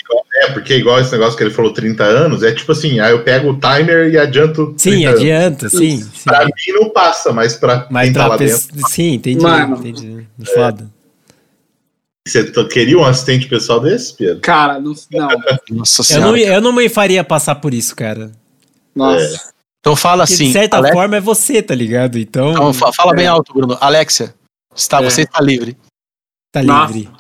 [0.43, 3.25] É, porque igual esse negócio que ele falou 30 anos, é tipo assim, aí eu
[3.25, 4.75] pego o timer e adianto.
[4.77, 5.21] Sim, 30 anos.
[5.21, 6.03] adianta, sim.
[6.03, 6.11] sim.
[6.27, 8.55] Pra mim não passa, mas pra Mas quem tá pra lá dentro.
[8.69, 8.89] pessoa.
[8.91, 9.43] Sim, entendi.
[9.43, 9.77] Mano.
[9.79, 10.27] entendi.
[10.55, 10.91] Foda.
[12.27, 14.41] Você t- queria um assistente pessoal desse, Pedro?
[14.41, 14.95] Cara, não.
[15.11, 15.29] não
[15.71, 16.27] Nossa Eu senhora.
[16.27, 18.31] não, eu não me faria passar por isso, cara.
[18.95, 19.51] nossa.
[19.81, 20.47] Então fala Porque, assim.
[20.49, 22.19] de certa Alex- forma é você, tá ligado?
[22.19, 23.79] Então, Então, fa- fala bem alto, Bruno.
[23.81, 24.35] Alexia,
[24.77, 25.05] está, É.
[25.05, 25.75] você está livre.
[26.53, 26.93] tá Nossa.
[26.93, 27.11] livre.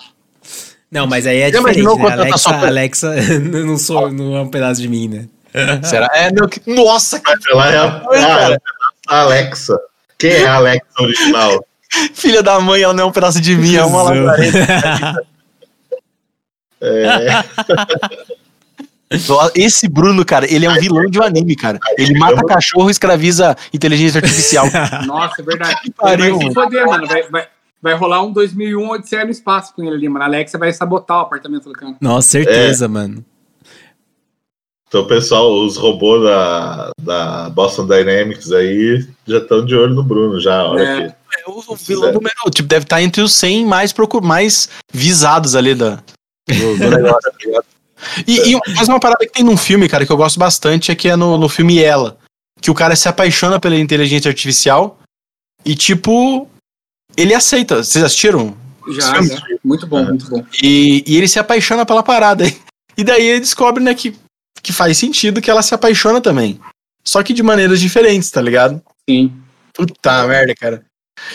[0.92, 1.90] Não, mas aí é Já diferente, né?
[1.96, 5.28] quando tá Alexa, Alexa não, sou, não é um pedaço de mim, né?
[5.82, 6.10] Será?
[6.12, 8.62] É, meu, que- nossa, que Ela é a, ah, cara.
[9.08, 9.78] a Alexa.
[10.18, 11.66] Quem é a Alexa original?
[12.14, 15.26] filha da mãe, ela não é um pedaço de mim, é uma lazareta.
[16.80, 17.44] É,
[19.56, 21.80] Esse Bruno, cara, ele é um vilão de um anime, cara.
[21.98, 24.66] Ele mata cachorro e escraviza inteligência artificial.
[25.04, 25.80] Nossa, é verdade.
[25.82, 27.06] Que pariu, vai se foder, mano.
[27.08, 27.48] Vai, vai,
[27.82, 30.22] vai rolar um 2001 Odisseia no espaço com ele ali, mano.
[30.22, 31.96] A Alexa vai sabotar o apartamento do cara.
[32.00, 33.24] Nossa, certeza, mano.
[34.86, 40.38] então, pessoal, os robôs da, da Boston Dynamics aí já estão de olho no Bruno,
[40.40, 40.54] já.
[40.60, 41.08] a hora É.
[41.08, 45.54] que- O, o vilão número, tipo, deve estar entre os 100 mais, procur, mais visados
[45.54, 46.02] ali da,
[46.48, 47.64] do, do negócio, tá ligado?
[48.26, 50.94] E, e mais uma parada que tem num filme, cara, que eu gosto bastante, é
[50.94, 52.18] que é no, no filme Ela.
[52.60, 54.98] Que o cara se apaixona pela inteligência artificial
[55.64, 56.48] e, tipo,
[57.16, 57.82] ele aceita.
[57.82, 58.56] Vocês assistiram?
[58.88, 59.42] Já, já.
[59.62, 60.44] Muito bom, muito bom.
[60.62, 62.44] E, e ele se apaixona pela parada.
[62.96, 64.14] E daí ele descobre, né, que,
[64.62, 66.60] que faz sentido que ela se apaixona também.
[67.04, 68.82] Só que de maneiras diferentes, tá ligado?
[69.08, 69.32] Sim.
[69.72, 70.84] Puta merda, cara.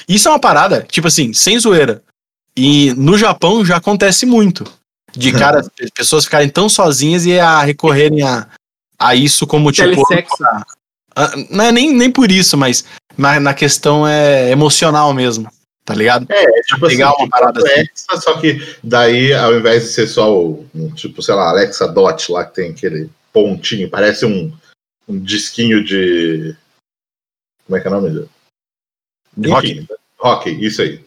[0.08, 2.02] Isso é uma parada, tipo assim, sem zoeira.
[2.56, 4.64] E no Japão já acontece muito.
[5.16, 5.66] De cara,
[5.96, 8.48] pessoas ficarem tão sozinhas e a recorrerem a,
[8.98, 10.04] a isso como tipo.
[11.50, 12.84] Não é nem, nem por isso, mas
[13.18, 15.50] na, na questão é emocional mesmo.
[15.86, 16.26] Tá ligado?
[16.32, 17.70] É, tipo assim, Pegar uma tipo parada assim.
[17.70, 22.32] Alexa, só que daí, ao invés de ser só o, tipo, sei lá, Alexa Dot
[22.32, 24.52] lá, que tem aquele pontinho, parece um,
[25.08, 26.56] um disquinho de.
[27.68, 28.28] Como é que é o nome?
[29.38, 29.72] Rock.
[29.72, 31.04] Enfim, Rock, isso aí.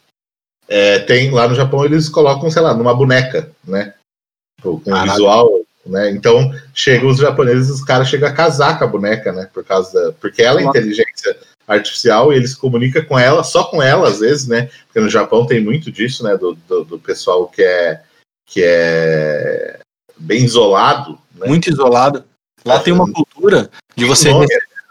[0.69, 3.95] É, tem lá no Japão eles colocam, sei lá, numa boneca, né?
[4.63, 5.11] Com com Caralho.
[5.11, 6.11] visual, né?
[6.11, 9.49] Então chegam os japoneses, os caras chegam a casar com a boneca, né?
[9.53, 13.83] Por causa da, porque ela é inteligência artificial e eles comunicam com ela, só com
[13.83, 14.71] ela às vezes, né?
[14.87, 16.37] Porque no Japão tem muito disso, né?
[16.37, 18.03] Do, do, do pessoal que é
[18.47, 19.79] que é
[20.17, 21.47] bem isolado, né?
[21.47, 22.25] muito isolado.
[22.65, 24.31] Lá tem uma cultura de você.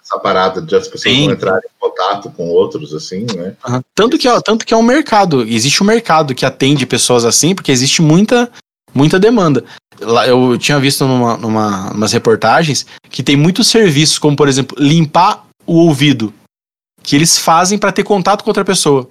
[0.08, 1.28] Essa parada de as pessoas Sim.
[1.28, 3.56] não entrarem em contato com outros, assim, né?
[3.64, 3.84] Aham.
[3.94, 5.44] Tanto que, ó, tanto que é um mercado.
[5.44, 8.50] Existe um mercado que atende pessoas assim, porque existe muita,
[8.94, 9.64] muita demanda.
[10.00, 14.78] Lá, eu tinha visto numa, numa, umas reportagens que tem muitos serviços, como por exemplo,
[14.80, 16.34] limpar o ouvido,
[17.04, 19.10] que eles fazem pra ter contato com outra pessoa.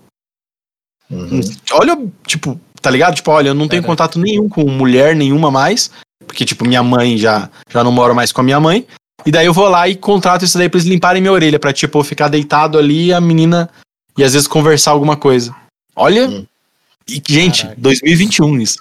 [1.11, 1.41] Uhum.
[1.73, 3.17] Olha, tipo, tá ligado?
[3.17, 4.05] Tipo, olha, eu não tenho Caraca.
[4.05, 5.91] contato nenhum com mulher nenhuma mais,
[6.27, 8.87] porque, tipo, minha mãe já, já não mora mais com a minha mãe.
[9.25, 11.73] E daí eu vou lá e contrato isso daí pra eles limparem minha orelha, pra,
[11.73, 13.69] tipo, eu ficar deitado ali e a menina
[14.17, 15.55] e às vezes conversar alguma coisa.
[15.95, 16.47] Olha, Hum.
[17.09, 17.81] e, gente, Caraca.
[17.81, 18.79] 2021 isso.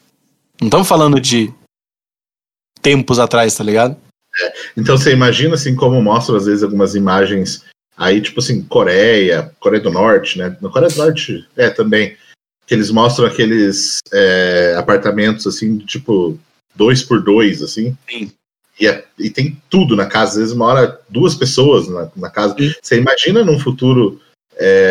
[0.59, 1.51] Não estamos falando de
[2.81, 3.97] tempos atrás, tá ligado?
[4.75, 7.63] Então você imagina assim como mostram às vezes algumas imagens
[7.97, 10.55] aí, tipo assim, Coreia, Coreia do Norte, né?
[10.61, 12.17] Na Coreia do Norte é também.
[12.67, 16.37] Que eles mostram aqueles é, apartamentos assim, de, tipo,
[16.75, 17.95] dois por dois, assim.
[18.09, 18.31] Sim.
[18.79, 22.55] E, é- e tem tudo na casa, às vezes mora duas pessoas na, na casa.
[22.57, 22.73] Sim.
[22.81, 24.19] Você imagina num futuro
[24.57, 24.89] é,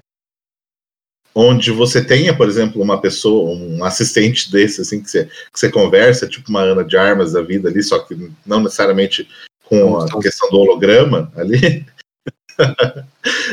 [1.35, 5.71] onde você tenha, por exemplo, uma pessoa, um assistente desse, assim, que você, que você
[5.71, 9.29] conversa, tipo uma Ana de Armas da vida ali, só que não necessariamente
[9.65, 11.85] com a Não, questão do holograma ali.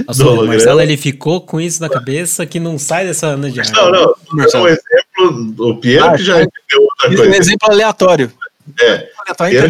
[0.05, 0.45] Nossa, o.
[0.45, 4.15] Marcelo ele ficou com isso na cabeça que não sai dessa Ana de Não, raiva.
[4.31, 7.37] não, é um exemplo, o Piero Ah, que já entendeu outra Isso é um coisa.
[7.41, 8.31] exemplo aleatório.
[8.79, 9.09] É.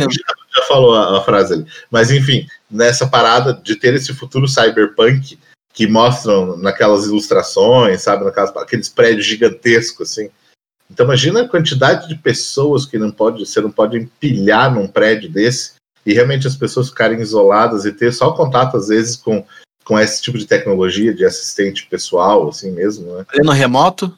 [0.10, 1.66] Que já, já falou a, a frase ali.
[1.90, 5.38] Mas enfim, nessa parada de ter esse futuro cyberpunk
[5.74, 10.30] que mostram naquelas ilustrações, sabe, naquelas, aqueles prédios gigantescos assim.
[10.90, 15.30] Então imagina a quantidade de pessoas que não pode, você não pode empilhar num prédio
[15.30, 15.76] desse
[16.06, 19.46] e realmente as pessoas ficarem isoladas e ter só contato às vezes com
[19.84, 23.26] com esse tipo de tecnologia de assistente pessoal, assim mesmo, né?
[23.44, 24.16] No remoto.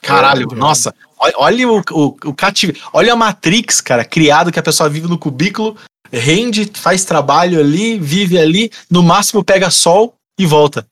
[0.00, 0.94] Caralho, É, nossa.
[1.20, 2.72] Olha, o, o, o cativo.
[2.92, 5.76] Olha a Matrix, cara, criado que a pessoa vive no cubículo,
[6.10, 10.86] rende, faz trabalho ali, vive ali, no máximo pega sol e volta.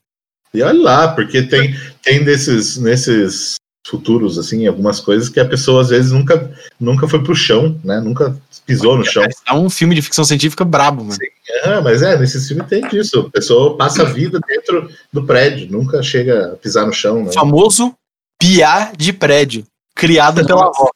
[0.53, 3.55] E olha lá, porque tem, tem desses, nesses
[3.87, 8.01] futuros, assim, algumas coisas que a pessoa às vezes nunca, nunca foi pro chão, né?
[8.01, 9.25] Nunca pisou no chão.
[9.47, 11.19] É um filme de ficção científica brabo, mano.
[11.65, 13.21] Ah, mas é, nesse filme tem disso.
[13.21, 17.31] A pessoa passa a vida dentro do prédio, nunca chega a pisar no chão, né?
[17.31, 17.95] O famoso
[18.39, 19.65] piá de prédio,
[19.99, 20.89] criado pela avó.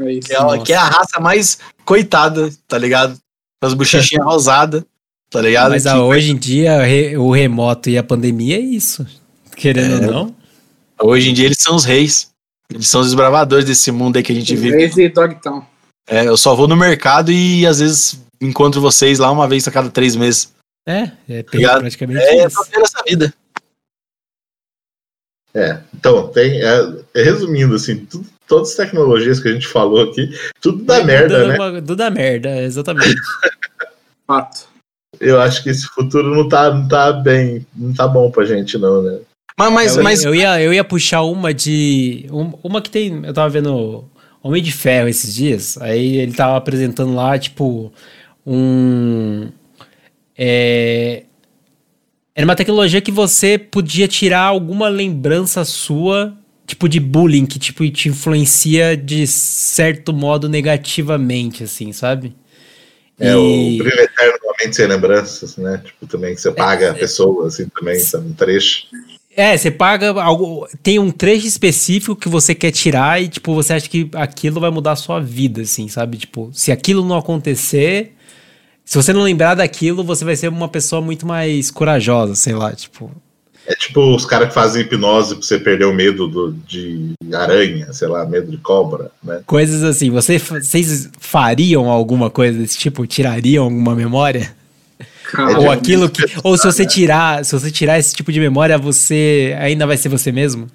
[0.00, 0.28] É isso.
[0.28, 3.16] Que é, que é a raça mais coitada, tá ligado?
[3.60, 4.84] Com as bochechinhas rosadas,
[5.30, 5.70] tá ligado?
[5.70, 6.78] Mas Que- ah, hoje em dia
[7.18, 9.06] o remoto e a pandemia é isso.
[9.56, 10.06] Querendo É.
[10.06, 10.36] ou não.
[11.02, 12.30] Hoje em dia eles são os reis.
[12.70, 14.76] Eles são os desbravadores desse mundo aí que a gente vive.
[14.76, 15.64] Crazy Dogtown.
[16.08, 19.70] É, eu só vou no mercado e às vezes encontro vocês lá uma vez a
[19.70, 20.52] cada três meses.
[20.86, 21.80] É, é Ligado?
[21.80, 22.64] praticamente É, isso.
[22.70, 23.32] tendo essa vida.
[25.54, 26.80] É, então, tem, é,
[27.14, 30.30] é, resumindo, assim, tudo- todas as tecnologias que a gente falou aqui,
[30.60, 31.54] tudo dá merda, Tudo né?
[31.58, 33.14] uma- Tudo dá merda, exatamente.
[34.26, 34.68] Fato.
[35.20, 38.76] Eu acho que esse futuro não tá, não tá bem, não tá bom pra gente,
[38.78, 39.18] não, né?
[39.58, 42.26] Mas, mas, eu, mas eu, ia, eu ia puxar uma de.
[42.32, 43.24] um- uma que tem.
[43.24, 44.04] Eu tava vendo
[44.42, 45.78] Homem de Ferro esses dias.
[45.80, 47.92] Aí ele tava apresentando lá, tipo,
[48.44, 49.48] um.
[50.36, 51.22] É,
[52.34, 56.36] era uma tecnologia que você podia tirar alguma lembrança sua,
[56.66, 62.34] tipo, de bullying, que tipo, te influencia de certo modo negativamente, assim, sabe?
[63.18, 63.34] É E-
[63.80, 65.80] o brilho eterno da mente sem lembranças, né?
[65.84, 68.28] Tipo, também que você paga a pessoa, assim, também, sabe?
[68.28, 68.86] Um trecho.
[69.36, 70.66] É, você paga algo.
[70.82, 74.70] Tem um trecho específico que você quer tirar e, tipo, você acha que aquilo vai
[74.70, 76.18] mudar a sua vida, assim, sabe?
[76.18, 78.12] Tipo, se aquilo não acontecer.
[78.84, 82.72] Se você não lembrar daquilo, você vai ser uma pessoa muito mais corajosa, sei lá,
[82.74, 83.10] tipo.
[83.66, 87.92] É tipo os caras que fazem hipnose pra você perder o medo do, de aranha,
[87.92, 89.42] sei lá, medo de cobra, né?
[89.46, 90.10] Coisas assim.
[90.10, 93.06] Você, vocês fariam alguma coisa desse tipo?
[93.06, 94.54] Tirariam alguma memória?
[95.24, 96.22] Cara, ou aquilo que.
[96.42, 97.44] Ou se você tirar.
[97.44, 100.68] Se você tirar esse tipo de memória, você ainda vai ser você mesmo?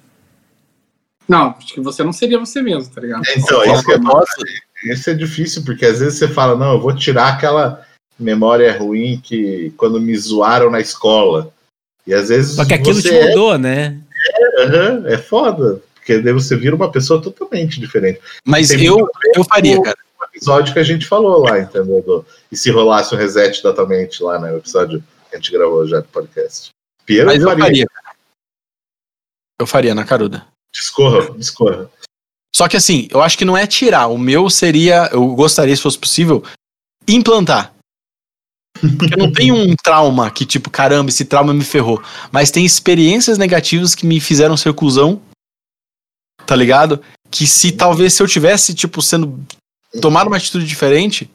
[1.28, 3.22] Não, acho que você não seria você mesmo, tá ligado?
[3.36, 6.92] Então, isso, que é, isso é difícil, porque às vezes você fala, não, eu vou
[6.92, 7.86] tirar aquela
[8.18, 11.52] memória ruim que quando me zoaram na escola.
[12.06, 14.00] E às vezes Só que aquilo você te mudou, né?
[15.08, 18.20] é, é foda, porque daí você vira uma pessoa totalmente diferente.
[18.44, 19.96] mas Tem eu, eu faria, cara.
[20.20, 22.02] O episódio que a gente falou lá, entendeu?
[22.02, 24.52] Do- e se rolasse um reset da tua mente lá, né?
[24.52, 26.68] O episódio que a gente gravou já do podcast.
[27.06, 27.64] Piero Mas eu faria.
[27.64, 27.86] faria.
[27.86, 28.16] cara.
[29.60, 30.46] Eu faria na caruda.
[30.74, 31.90] Discorra, discorra.
[32.54, 34.06] Só que assim, eu acho que não é tirar.
[34.08, 36.42] O meu seria, eu gostaria, se fosse possível,
[37.08, 37.72] implantar.
[38.98, 42.02] Porque eu não tenho um trauma que, tipo, caramba, esse trauma me ferrou.
[42.32, 45.20] Mas tem experiências negativas que me fizeram ser cuzão.
[46.46, 47.00] Tá ligado?
[47.30, 49.38] Que se talvez se eu tivesse, tipo, sendo.
[50.00, 51.30] tomar uma atitude diferente,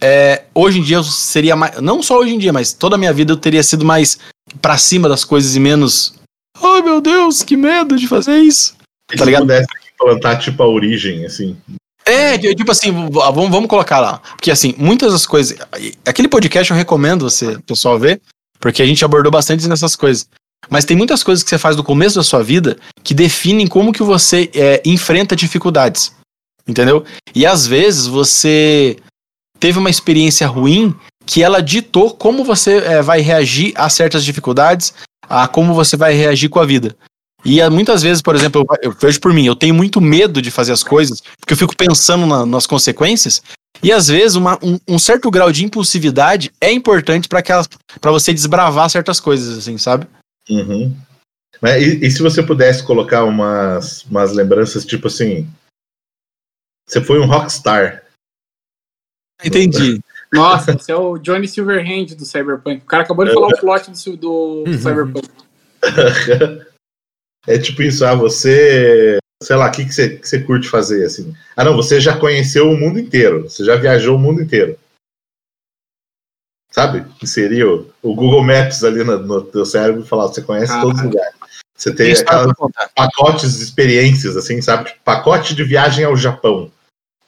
[0.00, 1.80] é, hoje em dia eu seria mais.
[1.80, 4.18] Não só hoje em dia, mas toda a minha vida eu teria sido mais
[4.62, 6.14] pra cima das coisas e menos.
[6.62, 8.74] Ai meu Deus, que medo de fazer isso.
[9.12, 9.42] E Tá se ligado?
[9.42, 11.56] pudesse implantar, tipo, a origem, assim.
[12.06, 14.18] É, tipo assim, v- vamos, vamos colocar lá.
[14.36, 15.58] Porque assim, muitas das coisas.
[16.04, 18.20] Aquele podcast eu recomendo você, pessoal, ver,
[18.60, 20.28] porque a gente abordou bastante nessas coisas.
[20.70, 23.92] Mas tem muitas coisas que você faz no começo da sua vida que definem como
[23.92, 26.12] que você é, enfrenta dificuldades.
[26.66, 27.04] Entendeu?
[27.34, 28.96] E às vezes você
[29.58, 30.94] teve uma experiência ruim
[31.24, 34.94] que ela ditou como você é, vai reagir a certas dificuldades,
[35.28, 36.96] a como você vai reagir com a vida.
[37.46, 40.42] E ah, muitas vezes, por exemplo, eu, eu vejo por mim, eu tenho muito medo
[40.42, 43.40] de fazer as coisas, porque eu fico pensando na- nas consequências.
[43.82, 47.42] E às vezes uma- um, um certo grau de impulsividade é importante para
[48.00, 50.08] para você desbravar certas coisas, assim, sabe?
[50.50, 50.96] Uhum.
[51.62, 55.48] Mas E, e se você pudesse colocar umas, umas lembranças, tipo assim.
[56.88, 58.04] Você foi um rockstar.
[59.44, 60.00] Entendi.
[60.32, 62.78] Nossa, esse é o Johnny Silverhand do Cyberpunk.
[62.82, 64.78] O cara acabou de falar o plot do, do Uhum.
[64.78, 65.28] Cyberpunk.
[67.46, 69.18] é tipo isso, ah, você.
[69.42, 71.34] Sei lá, o que, que, você, que você curte fazer, assim?
[71.54, 73.42] Ah, não, você já conheceu o mundo inteiro.
[73.42, 74.78] Você já viajou o mundo inteiro.
[76.72, 77.04] Sabe?
[77.18, 80.68] Que seria o, o Google Maps ali no, no teu cérebro e falar, você conhece
[80.68, 80.88] Caralho.
[80.88, 81.34] todos os lugares.
[81.76, 84.86] Você tem história aquelas pacotes de experiências, assim, sabe?
[84.86, 86.72] Tipo, pacote de viagem ao Japão.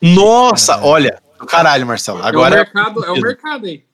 [0.01, 1.21] Nossa, olha.
[1.47, 2.21] Caralho, Marcelo.
[2.21, 2.57] é, o Agora.
[2.57, 3.85] mercado, é o mercado aí.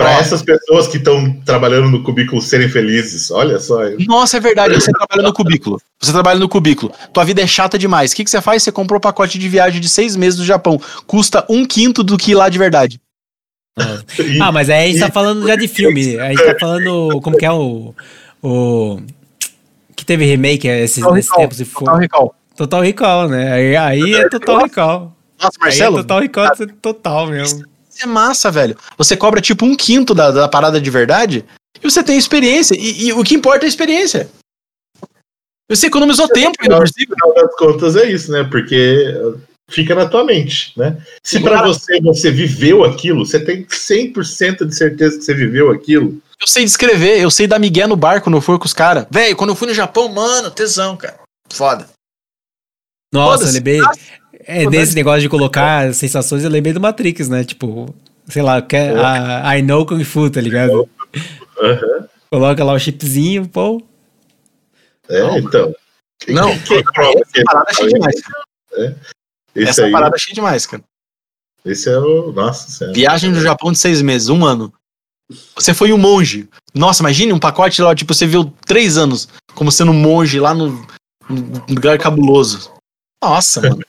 [0.00, 3.30] Para essas pessoas que estão trabalhando no cubículo serem felizes.
[3.30, 3.80] Olha só.
[4.06, 4.74] Nossa, é verdade.
[4.74, 5.80] Você trabalha no cubículo.
[6.00, 6.90] Você trabalha no cubículo.
[7.12, 8.12] Tua vida é chata demais.
[8.12, 8.62] O que, que você faz?
[8.62, 10.80] Você comprou um pacote de viagem de seis meses do Japão.
[11.06, 13.00] Custa um quinto do que ir lá de verdade.
[14.18, 16.18] E- Ah, mas aí a gente tá falando já de filme.
[16.18, 17.20] A gente tá falando.
[17.22, 17.94] Como que é o.
[18.42, 19.00] O.
[19.94, 21.84] Que teve remake esses, Total Recall, tempos e foi.
[21.84, 22.34] Total Recall.
[22.56, 23.52] Total Recall, né?
[23.52, 25.16] Aí, aí é Total Recall.
[25.38, 26.46] Nossa, Aí é Marcelo, Total Recall
[26.82, 27.64] total mesmo.
[28.02, 28.76] É massa, velho.
[28.96, 31.44] Você cobra tipo um quinto da, da parada de verdade
[31.82, 32.74] e você tem experiência.
[32.74, 34.28] E, e o que importa é a experiência.
[35.70, 38.42] Você economizou tempo ainda por No final das contas é isso, né?
[38.42, 39.14] Porque
[39.70, 41.00] fica na tua mente, né?
[41.22, 46.20] Se para você você viveu aquilo, você tem 100% de certeza que você viveu aquilo.
[46.40, 49.06] Eu sei descrever, eu sei dar migué no bar quando eu for com os caras.
[49.10, 51.20] Velho, quando eu fui no Japão, mano, tesão, cara.
[51.52, 51.86] Foda.
[53.12, 53.80] Nossa, lembrei.
[54.44, 57.44] É, nesse negócio de colocar sensações, eu lembrei do Matrix, né?
[57.44, 57.94] Tipo,
[58.28, 60.88] sei lá, que- a, I know Kung Fu, tá ligado?
[61.60, 62.08] Aham.
[62.30, 63.82] Coloca lá o chipzinho, pô.
[65.08, 65.74] É, Não, então.
[66.28, 66.92] Não, Quem essa
[67.44, 68.20] parada é cheia demais.
[68.20, 68.96] cara.
[69.54, 70.82] Esse Essa aí, parada é cheia demais, cara.
[71.64, 72.30] esse é o.
[72.32, 72.94] Nossa Senhora.
[72.94, 74.72] Viagem no Japão de seis meses, um ano.
[75.56, 76.48] Você foi um monge.
[76.74, 80.54] Nossa, imagine um pacote lá, tipo, você viu três anos como sendo um monge lá
[80.54, 80.70] no,
[81.28, 82.70] no lugar cabuloso.
[83.22, 83.80] Nossa, mano.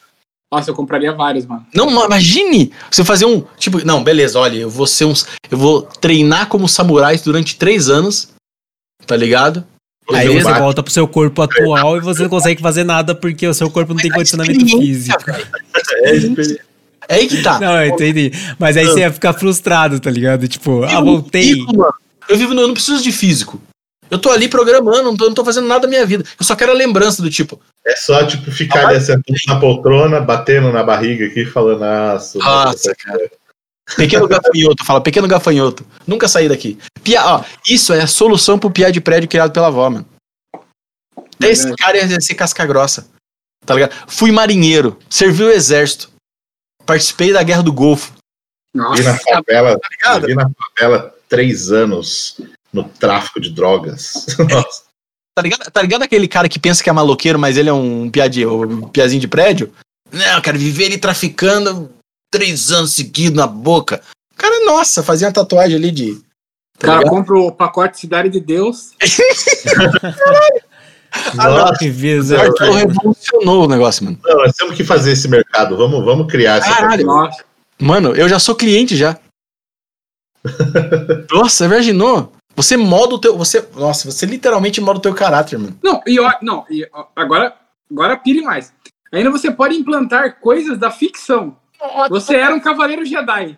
[0.53, 1.65] Nossa, eu compraria vários, mano.
[1.73, 3.41] Não, ma- imagine você fazer um.
[3.57, 5.25] Tipo, não, beleza, olha, eu vou ser uns.
[5.49, 8.29] Eu vou treinar como samurais durante três anos.
[9.07, 9.63] Tá ligado?
[10.09, 12.83] Aí Fazer um você bate- volta pro seu corpo atual e você não consegue fazer
[12.83, 15.23] nada porque o seu corpo não tem condicionamento físico.
[16.03, 16.61] É, experiência.
[17.07, 17.59] É aí que tá.
[17.59, 18.31] Não, eu entendi.
[18.59, 20.47] Mas aí você ia ficar frustrado, tá ligado?
[20.47, 21.53] Tipo, ah, Eu voltei.
[21.55, 21.93] vivo, mano.
[22.29, 23.59] Eu vivo, no- eu não preciso de físico.
[24.11, 26.25] Eu tô ali programando, não tô, não tô fazendo nada da minha vida.
[26.37, 30.19] Eu só quero a lembrança do tipo, É só, tipo, ficar ali sentado na poltrona,
[30.19, 32.37] batendo na barriga aqui, falando, nossa.
[32.37, 33.31] Nossa, cara.
[33.95, 35.85] Pequeno gafanhoto, fala, pequeno gafanhoto.
[36.05, 36.77] Nunca saí daqui.
[37.01, 40.05] Pia, ó, isso é a solução pro piá de prédio criado pela avó, mano.
[41.39, 43.07] Esse cara ia ser casca grossa.
[43.65, 43.93] Tá ligado?
[44.07, 46.11] Fui marinheiro, servi o exército.
[46.85, 48.13] Participei da guerra do Golfo.
[48.75, 50.21] Vivi na Nossa, favela, ligado?
[50.21, 52.37] vivi na favela três anos
[52.73, 54.25] no tráfico de drogas.
[54.49, 54.83] Nossa.
[55.35, 55.71] Tá ligado?
[55.71, 58.87] Tá ligado aquele cara que pensa que é maloqueiro, mas ele é um, de, um
[58.89, 59.73] piazinho de prédio?
[60.11, 61.89] Não, eu quero viver ele traficando
[62.29, 64.01] três anos seguidos na boca.
[64.35, 66.15] Cara, nossa, fazia uma tatuagem ali de.
[66.77, 67.13] Tá cara ligado?
[67.13, 68.91] compra o pacote Cidade de Deus.
[71.35, 71.77] Nossa.
[71.77, 72.37] Que visa.
[72.37, 74.17] O Arthur revolucionou o negócio, mano.
[74.23, 75.75] Não, nós temos que fazer esse mercado.
[75.75, 77.05] Vamos, vamos criar Caralho.
[77.05, 77.43] Nossa.
[77.79, 79.19] Mano, eu já sou cliente já.
[81.31, 82.31] Nossa, imaginou?
[82.61, 83.35] Você moda o teu.
[83.35, 85.75] Você, nossa, você literalmente moda o teu caráter, mano.
[85.83, 87.55] Não, e ó, não, e ó, agora,
[87.89, 88.71] agora pire mais.
[89.11, 91.57] Ainda você pode implantar coisas da ficção.
[92.07, 93.57] Você era um cavaleiro Jedi.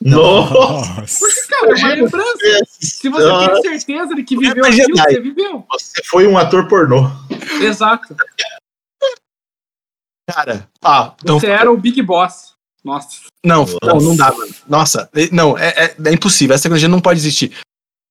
[0.00, 1.16] Nossa.
[1.20, 2.38] Porque, cara, é uma lembrança.
[2.80, 3.62] Se você Nossa.
[3.62, 4.80] tem certeza de que viveu Jedi.
[4.82, 5.66] aquilo, você viveu.
[5.70, 7.08] Você foi um ator pornô.
[7.62, 8.16] Exato.
[10.28, 12.54] Cara, ah, então, Você era o Big Boss.
[12.82, 13.20] Nossa.
[13.46, 14.54] não, não, não dá, mano.
[14.68, 16.54] Nossa, não, é, é, é impossível.
[16.54, 17.56] Essa tecnologia não pode existir.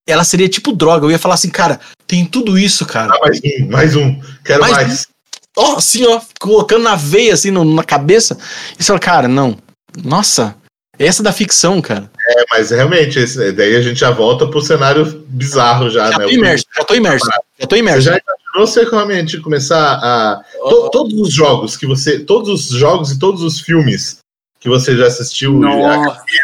[0.08, 1.06] Ela seria tipo droga.
[1.06, 3.14] Eu ia falar assim, cara, tem tudo isso, cara.
[3.14, 4.20] Ah, mais um, mais um.
[4.44, 5.08] Quero Mais mais.
[5.56, 8.38] Ó, assim, ó, colocando na veia, assim, no- na cabeça.
[8.78, 9.58] E você fala, cara, não.
[10.04, 10.56] Nossa,
[11.00, 12.08] Essa da ficção, cara.
[12.28, 16.26] É, mas realmente, esse- daí a gente já volta pro cenário bizarro já, Já né?
[16.26, 17.26] tô imerso, já tô imerso.
[17.60, 18.02] Já tô Você imerso.
[18.02, 20.44] já imaginou você realmente começar a.
[20.70, 22.20] to- todos os jogos que você.
[22.20, 24.20] Todos os jogos e todos os filmes
[24.64, 25.60] que você já assistiu,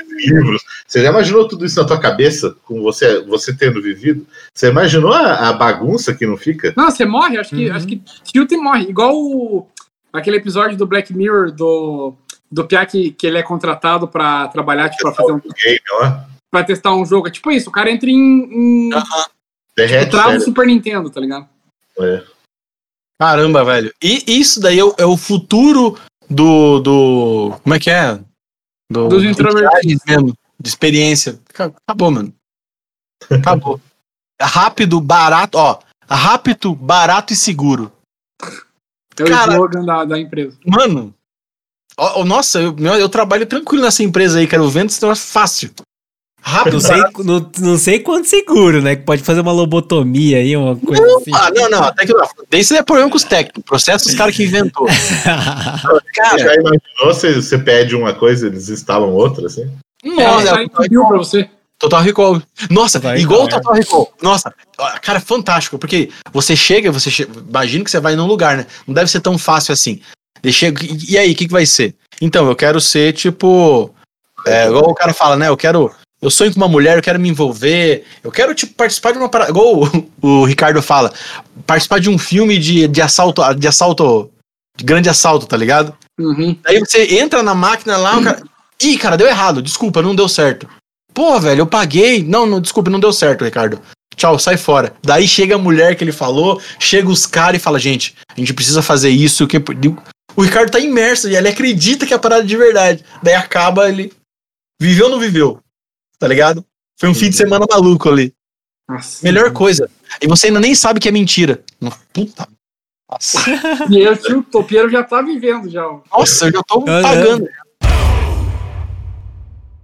[0.10, 0.62] livros.
[0.86, 4.28] Você já imaginou tudo isso na tua cabeça, com você, você tendo vivido?
[4.54, 6.74] Você imaginou a, a bagunça que não fica?
[6.76, 7.76] Não, você morre, acho que, Uhum.
[7.78, 8.90] acho que tilta e morre.
[8.90, 9.66] Igual o,
[10.12, 12.14] aquele episódio do Black Mirror do,
[12.52, 16.12] do Pia que, que ele é contratado pra trabalhar, tipo, pra, fazer um, Game, ó.
[16.52, 17.30] pra testar um jogo.
[17.30, 18.18] É tipo isso, o cara entra em.
[18.18, 18.90] em
[19.78, 20.46] Derrete, trava o sério.
[20.46, 21.48] Super Nintendo, tá ligado?
[21.98, 22.22] É.
[23.18, 23.94] Caramba, velho.
[24.04, 25.98] E isso daí é o, é o futuro
[26.30, 27.60] do, do.
[27.64, 28.20] Como é que é?
[28.92, 30.04] Do, Dos introvertidos.
[30.06, 31.40] mesmo, de experiência.
[31.54, 32.34] Ca- Acabou, mano.
[33.30, 33.80] Acabou.
[34.42, 35.80] Rápido, barato, ó.
[36.10, 37.92] Rápido, barato e seguro.
[39.20, 40.58] É o Cara- slogan da, da empresa.
[40.66, 41.14] Mano.
[41.98, 44.66] ó, ó, nossa, eu, eu trabalho tranquilo nessa empresa aí, cara.
[44.68, 45.72] Vendo esse negócio fácil.
[46.50, 48.96] Rápido, Não sei, não, não sei quanto seguro, né?
[48.96, 51.32] Que pode fazer uma lobotomia aí, uma coisa assim.
[51.34, 52.28] Ah, não, não, até que não.
[52.52, 53.64] Isso é problema com os técnicos.
[53.64, 54.88] Processo os caras que inventou.
[54.90, 59.70] Você Cara, já imaginou você, você pede uma coisa eles instalam outra, assim?
[60.04, 61.50] nossa, é, é, viu pra você.
[61.78, 62.42] Total Recall.
[62.70, 64.14] Nossa, Total igual o Total Recall.
[64.22, 64.54] Nossa,
[65.02, 67.28] cara, é fantástico, porque você chega, você che...
[67.48, 68.66] imagina que você vai num lugar, né?
[68.86, 70.02] Não deve ser tão fácil assim.
[70.44, 70.52] E
[71.10, 71.96] e aí, o que, que vai ser?
[72.22, 73.94] Então, eu quero ser tipo.
[74.46, 75.48] É, igual o cara fala, né?
[75.48, 75.94] Eu quero.
[76.22, 79.30] Eu sonho com uma mulher, eu quero me envolver, eu quero, tipo, participar de uma
[79.30, 79.52] parada.
[79.52, 79.84] Igual
[80.22, 81.14] o, o Ricardo fala,
[81.66, 84.30] participar de um filme de, de assalto, de assalto,
[84.78, 85.96] de grande assalto, tá ligado?
[86.20, 86.58] Uhum.
[86.66, 88.44] Aí você entra na máquina lá, o cara.
[88.82, 90.68] Ih, cara, deu errado, desculpa, não deu certo.
[91.14, 92.24] Pô, velho, eu paguei.
[92.24, 93.80] Não, não, desculpa, não deu certo, Ricardo.
[94.16, 94.94] Tchau, sai fora.
[95.04, 98.54] Daí chega a mulher que ele falou, chega os caras e fala, gente, a gente
[98.54, 99.48] precisa fazer isso.
[99.48, 99.58] Que...
[100.36, 103.04] O Ricardo tá imerso e ele acredita que é a parada de verdade.
[103.22, 104.14] Daí acaba ele.
[104.82, 105.60] Viveu ou não viveu?
[106.20, 106.66] Tá ligado?
[107.00, 108.34] Foi um fim de semana maluco ali.
[108.88, 109.24] Nossa.
[109.26, 109.90] Melhor coisa.
[110.22, 111.64] E você ainda nem sabe que é mentira.
[112.12, 112.48] Puta.
[113.10, 113.40] Nossa,
[113.90, 115.82] E eu, tio, o Topeiro já tá vivendo já.
[116.12, 117.48] Nossa, eu já tô pagando.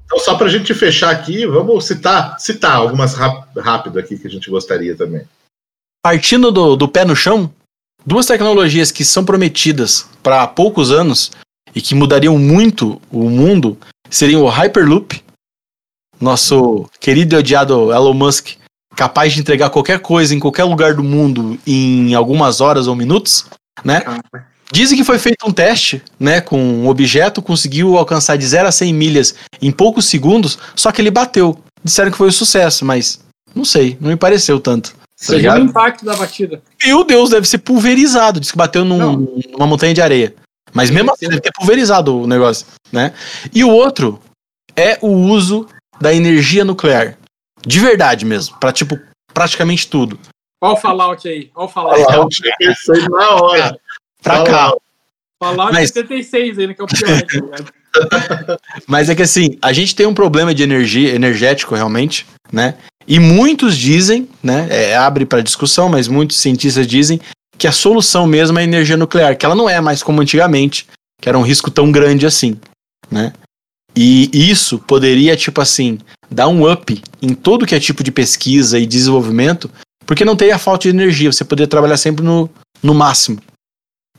[0.06, 4.50] Então, só pra gente fechar aqui, vamos citar, citar algumas rápido aqui que a gente
[4.50, 5.26] gostaria também.
[6.04, 7.52] partindo do, do pé no chão,
[8.06, 11.32] duas tecnologias que são prometidas para poucos anos
[11.74, 13.78] e que mudariam muito o mundo
[14.10, 15.24] seriam o Hyperloop,
[16.20, 18.50] nosso querido e odiado Elon Musk,
[18.96, 23.46] capaz de entregar qualquer coisa em qualquer lugar do mundo em algumas horas ou minutos,
[23.84, 24.02] né?
[24.72, 28.72] Dizem que foi feito um teste, né, com um objeto, conseguiu alcançar de 0 a
[28.72, 31.58] 100 milhas em poucos segundos, só que ele bateu.
[31.84, 33.20] Disseram que foi um sucesso, mas
[33.54, 34.92] não sei, não me pareceu tanto.
[34.92, 35.62] Tá Segundo o ligado?
[35.62, 36.62] impacto da batida.
[36.84, 38.40] Meu Deus, deve ser pulverizado.
[38.40, 40.34] Diz que bateu num- numa montanha de areia.
[40.74, 43.14] Mas mesmo assim, deve ter pulverizado o negócio, né?
[43.54, 44.20] E o outro
[44.76, 45.68] é o uso
[46.00, 47.18] da energia nuclear.
[47.66, 48.58] De verdade mesmo.
[48.58, 49.00] Pra, tipo,
[49.34, 50.20] praticamente tudo.
[50.62, 51.52] Olha o Fallout aí.
[51.56, 52.04] Olha o Fallout.
[52.04, 53.80] Fallout, isso aí na hora.
[54.22, 54.74] Pra cá.
[55.42, 57.22] Fallout Mas- 76 ainda, que é o pior.
[57.22, 57.72] tá ligado?
[58.88, 62.76] Mas é que assim, a gente tem um problema de energia energético realmente, né?
[63.08, 64.68] E muitos dizem, né?
[64.70, 67.22] é, abre para discussão, mas muitos cientistas dizem
[67.58, 70.88] que a solução mesmo é a energia nuclear, que ela não é mais como antigamente,
[71.22, 72.60] que era um risco tão grande assim,
[73.12, 73.32] né?
[73.96, 78.78] E isso poderia, tipo assim, dar um up em todo que é tipo de pesquisa
[78.78, 79.72] e desenvolvimento,
[80.06, 82.50] porque não teria falta de energia, você poderia trabalhar sempre no,
[82.84, 83.40] no máximo,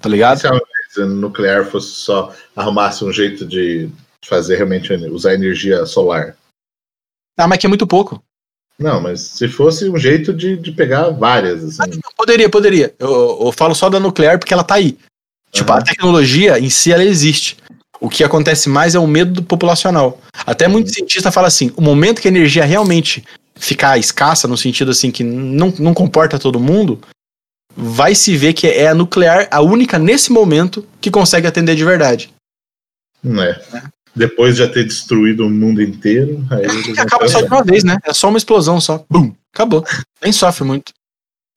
[0.01, 0.41] tá ligado?
[0.41, 3.91] Se a nuclear fosse só arrumasse um jeito de
[4.24, 6.37] fazer realmente usar energia solar.
[7.39, 8.22] Ah, mas que é muito pouco.
[8.79, 12.01] Não, mas se fosse um jeito de, de pegar várias, assim.
[12.16, 12.95] Poderia, poderia.
[12.99, 14.99] Eu, eu falo só da nuclear porque ela tá aí.
[15.51, 15.81] Tipo, Aham.
[15.81, 17.57] a tecnologia em si ela existe.
[18.01, 20.20] O que acontece mais é o medo do populacional.
[20.47, 23.24] Até muito cientista fala assim: o momento que a energia realmente
[23.55, 27.01] ficar escassa, no sentido assim que não, não comporta todo mundo,
[27.74, 31.84] vai se ver que é a nuclear a única nesse momento que consegue atender de
[31.84, 32.32] verdade.
[33.22, 33.61] Não é.
[34.14, 36.42] Depois de já ter destruído o mundo inteiro,
[36.84, 37.99] Que vão acaba só de uma vez, né?
[38.05, 39.05] É só uma explosão só.
[39.11, 39.34] Bum!
[39.53, 39.84] Acabou.
[40.22, 40.92] Nem sofre muito.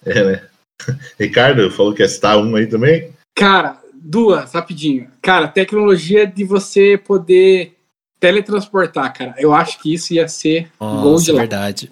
[0.06, 0.42] É, né?
[1.20, 3.12] Ricardo falou que ia citar um aí também.
[3.36, 5.08] Cara, duas, rapidinho.
[5.22, 7.76] Cara, tecnologia de você poder
[8.20, 9.36] teletransportar, cara.
[9.38, 11.40] Eu acho que isso ia ser gol de lá.
[11.40, 11.92] verdade.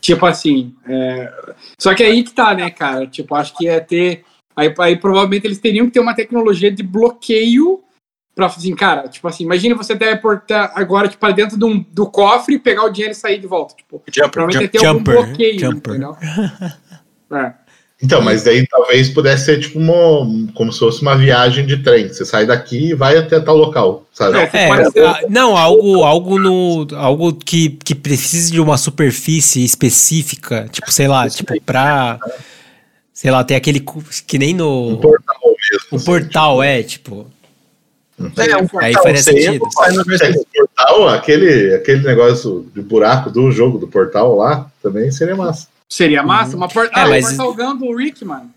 [0.00, 0.74] Tipo assim.
[0.88, 1.32] é,
[1.78, 3.06] Só que aí que tá, né, cara?
[3.06, 4.24] Tipo, acho que ia ter.
[4.56, 7.82] Aí, aí provavelmente eles teriam que ter uma tecnologia de bloqueio
[8.34, 12.10] pra assim, cara, tipo assim, imagina você teleportar agora, tipo, para dentro de um, do
[12.10, 13.74] cofre, pegar o dinheiro e sair de volta.
[13.74, 15.90] Tipo, provavelmente ia ter algum Jumper, bloqueio, jumper.
[15.90, 16.16] entendeu?
[17.34, 17.54] É.
[18.02, 22.08] Então, mas daí talvez pudesse ser tipo uma, como se fosse uma viagem de trem.
[22.08, 24.38] Você sai daqui e vai até tal local, sabe?
[24.38, 25.30] É, É, ser.
[25.30, 26.88] não, algo, algo no.
[26.96, 30.66] Algo que, que precise de uma superfície específica.
[30.70, 32.18] Tipo, sei lá, tipo, pra.
[33.14, 33.84] Sei lá, tem aquele.
[34.26, 34.98] Que nem Um no.
[34.98, 35.86] portal mesmo.
[35.92, 37.26] O assim, portal, é, tipo.
[38.18, 40.12] É, um Aí portal, faria você entra, sentido.
[40.12, 45.68] Esse portal, aquele, aquele negócio de buraco do jogo do portal lá, também seria massa.
[45.90, 46.56] Seria massa?
[46.56, 46.88] Uma por...
[46.92, 48.50] ah, mas- o Portal Gun do Rick, mano.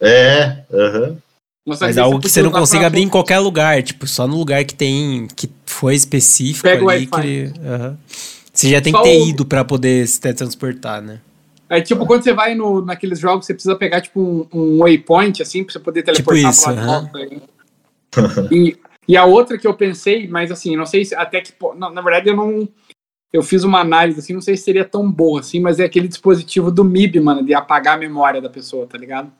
[0.00, 1.16] É, aham.
[1.64, 3.80] Nossa, Mas é algo que você não consiga pra- abrir em qualquer lugar.
[3.84, 5.28] Tipo, só no lugar que tem.
[5.36, 7.08] Que foi específico Pega o ali.
[7.12, 7.22] Wi-Fi.
[7.52, 7.98] Que, aham.
[8.52, 11.20] Você já tem Só que ter o- ido pra poder se teletransportar, né?
[11.68, 15.40] É tipo quando você vai no, naqueles jogos, você precisa pegar tipo um, um waypoint,
[15.40, 17.00] assim, pra você poder teleportar isso, pro lado de aham.
[17.00, 17.42] volta, aí.
[18.50, 18.76] e,
[19.08, 21.52] e a outra que eu pensei, mas assim, não sei se até que.
[21.76, 22.68] não, na verdade, eu não.
[23.32, 26.06] Eu fiz uma análise, assim, não sei se seria tão boa, assim, mas é aquele
[26.06, 29.32] dispositivo do MIB, mano, de apagar a memória da pessoa, tá ligado?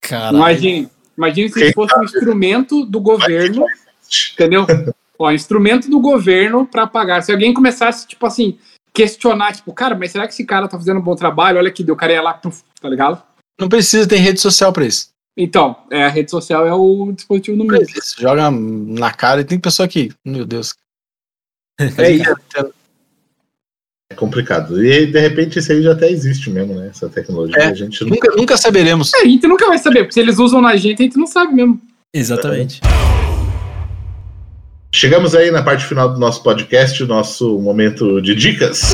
[0.00, 0.36] Caralho.
[0.36, 3.66] Imagine, imagine se fosse um instrumento do governo,
[4.32, 4.66] entendeu?
[5.18, 7.22] Ó, instrumento do governo pra apagar.
[7.22, 8.58] Se alguém começasse, tipo assim,
[8.94, 11.58] questionar, tipo, cara, mas será que esse cara tá fazendo um bom trabalho?
[11.58, 13.22] Olha aqui, deu o cara ia lá, puf, tá ligado?
[13.60, 15.10] Não precisa ter rede social pra isso.
[15.36, 17.84] Então, é, a rede social é o dispositivo do MIB.
[17.94, 18.18] isso.
[18.18, 20.74] Joga na cara e tem pessoa que, meu Deus.
[21.78, 22.34] É isso.
[24.10, 24.82] É complicado.
[24.82, 26.88] E de repente isso aí já até existe mesmo, né?
[26.88, 27.56] Essa tecnologia.
[27.58, 27.66] É.
[27.66, 29.12] A gente não Nunca, nunca saberemos.
[29.14, 31.26] É, a gente nunca vai saber, porque se eles usam na gente, a gente não
[31.26, 31.80] sabe mesmo.
[32.14, 32.80] Exatamente.
[34.94, 38.92] Chegamos aí na parte final do nosso podcast, nosso momento de dicas.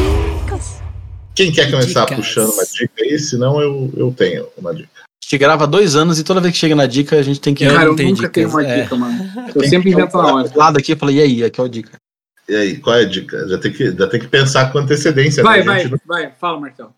[1.35, 2.16] Quem quer começar Dicas.
[2.16, 3.18] puxando uma dica aí?
[3.18, 4.89] Senão eu, eu tenho uma dica.
[4.97, 7.55] A gente grava dois anos e toda vez que chega na dica a gente tem
[7.55, 8.83] que Eu cara, eu nunca dicas, tenho uma é.
[8.83, 9.30] dica, mano.
[9.55, 10.51] Eu sempre invento na hora.
[10.55, 12.03] lado aqui e falo, e aí, aqui é a dica.
[12.49, 13.49] E aí, qual é a dica?
[13.49, 15.43] Já tem que, já tem que pensar com antecedência.
[15.43, 15.64] Vai, né?
[15.64, 16.95] Vai, não- vai, fala, Marcelo.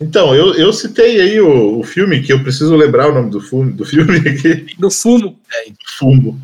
[0.00, 3.40] Então, eu, eu citei aí o, o filme, que eu preciso lembrar o nome do,
[3.40, 4.74] filme, do filme aqui.
[4.78, 5.40] Do fumo.
[5.98, 6.40] Fumo.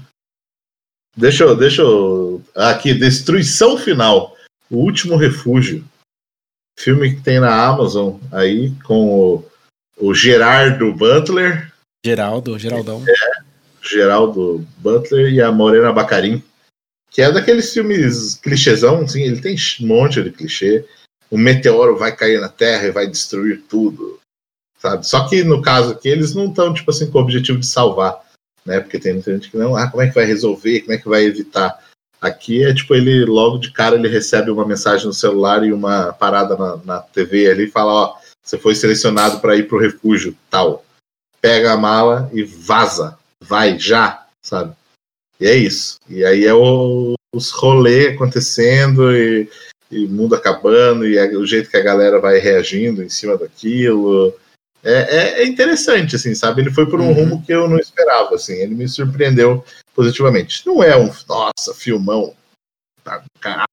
[1.17, 2.43] Deixa eu, deixa eu.
[2.55, 4.35] Aqui, Destruição Final.
[4.71, 5.85] O Último Refúgio.
[6.79, 9.47] Filme que tem na Amazon aí, com o,
[9.99, 11.71] o Gerardo Butler,
[12.05, 13.05] Geraldo, Geraldão.
[13.83, 16.43] Geraldo Butler e a Morena Bacarin.
[17.13, 20.85] Que é daqueles filmes clichêzão, assim, ele tem um monte de clichê.
[21.31, 24.19] O meteoro vai cair na Terra e vai destruir tudo.
[24.79, 25.07] Sabe?
[25.07, 28.19] Só que no caso aqui, eles não estão, tipo assim, com o objetivo de salvar.
[28.65, 28.81] Né?
[28.81, 30.81] Porque tem muita gente que não, ah, como é que vai resolver?
[30.81, 31.79] Como é que vai evitar?
[32.21, 36.13] Aqui é tipo, ele logo de cara ele recebe uma mensagem no celular e uma
[36.13, 40.37] parada na, na TV ali e fala, ó, você foi selecionado para ir pro refúgio,
[40.49, 40.85] tal.
[41.41, 43.19] Pega a mala e vaza.
[43.41, 44.75] Vai, já, sabe?
[45.43, 45.99] E é isso.
[46.09, 49.51] E aí é o, os rolês acontecendo e,
[49.91, 54.33] e mundo acabando e é o jeito que a galera vai reagindo em cima daquilo.
[54.85, 56.63] É, é, é interessante, assim, sabe?
[56.63, 57.13] Ele foi por um Uhum.
[57.15, 58.53] rumo que eu não esperava, assim.
[58.53, 59.65] Ele me surpreendeu
[59.97, 60.65] positivamente.
[60.65, 62.37] Não é um, nossa, filmão,
[63.03, 63.67] tá, caralho.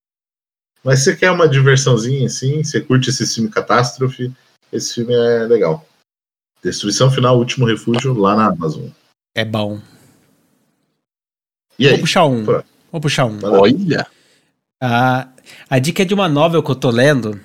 [0.83, 4.31] Mas você quer uma diversãozinha, assim, você curte esse filme catástrofe,
[4.73, 5.85] esse filme é legal.
[6.63, 8.87] Destruição Final, Último Refúgio, lá na Amazon.
[9.35, 9.79] É bom.
[11.79, 11.91] E aí?
[11.93, 12.43] Vou puxar um.
[12.45, 12.65] Pronto.
[12.91, 13.39] Vou puxar um.
[13.43, 14.05] Olha.
[14.81, 15.27] A,
[15.69, 17.39] a dica é de uma novel que eu tô lendo.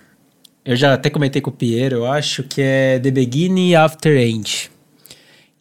[0.65, 4.71] Eu já até comentei com o Piero, eu acho, que é The Beginning After End.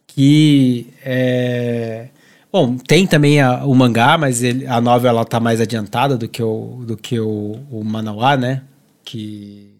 [0.06, 2.08] Que é.
[2.52, 6.28] Bom, tem também a- o mangá, mas ele- a novel ela tá mais adiantada do
[6.28, 8.62] que o, do que o, o manhwa, né?
[9.04, 9.74] Que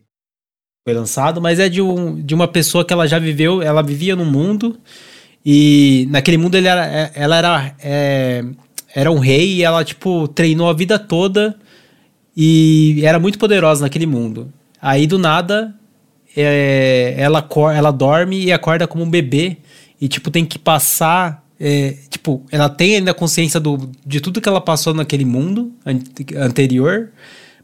[0.87, 4.17] foi lançado, mas é de, um, de uma pessoa que ela já viveu, ela vivia
[4.17, 4.79] num mundo
[5.47, 8.45] e naquele mundo ele era, é- ela era, é,
[8.95, 11.57] era um rei e ela, tipo, treinou a vida toda
[12.37, 14.53] e era muito poderosa naquele mundo.
[14.81, 15.75] Aí do nada
[16.37, 19.57] é, ela, ela dorme e acorda como um bebê
[20.01, 24.49] e tipo tem que passar é, tipo ela tem ainda consciência do, de tudo que
[24.49, 26.01] ela passou naquele mundo an-
[26.45, 27.11] anterior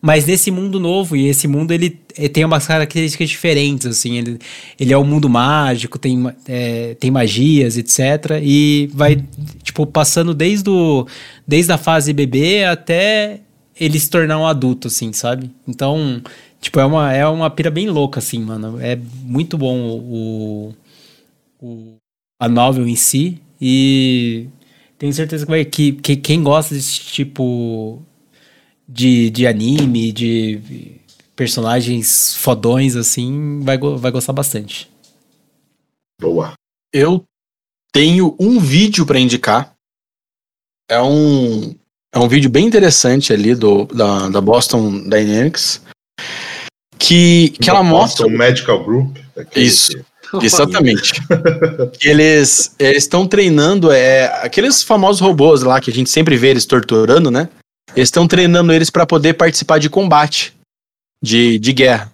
[0.00, 4.38] mas nesse mundo novo e esse mundo ele, eh, tem umas características diferentes assim ele,
[4.78, 9.22] ele é um mundo mágico tem é, tem magias etc e vai
[9.62, 11.06] tipo passando desde o,
[11.46, 13.40] desde a fase bebê até
[13.80, 15.50] ele se tornar um adulto, assim, sabe?
[15.66, 16.22] Então,
[16.60, 18.78] tipo, é uma, é uma pira bem louca, assim, mano.
[18.78, 20.74] É muito bom o,
[21.58, 21.94] o,
[22.38, 23.40] a novel em si.
[23.58, 24.48] E
[24.98, 28.02] tenho certeza que, que, que quem gosta desse tipo
[28.90, 30.60] de, de anime, de
[31.36, 34.90] personagens fodões, assim, vai, vai gostar bastante.
[36.20, 36.52] Boa.
[36.92, 37.24] Eu
[37.92, 39.72] tenho um vídeo pra indicar.
[40.90, 41.74] É um,
[42.12, 45.80] é um vídeo bem interessante ali do, da, da Boston Dynamics.
[46.98, 48.26] Que, que ela mostra.
[48.26, 49.16] o Medical Group.
[49.54, 49.92] Isso.
[49.92, 50.04] que-
[50.44, 51.12] Exatamente.
[52.04, 57.30] eles estão treinando é, aqueles famosos robôs lá que a gente sempre vê eles torturando,
[57.30, 57.48] né?
[57.94, 60.54] Eles estão treinando eles para poder participar de combate,
[61.22, 62.12] de, de guerra.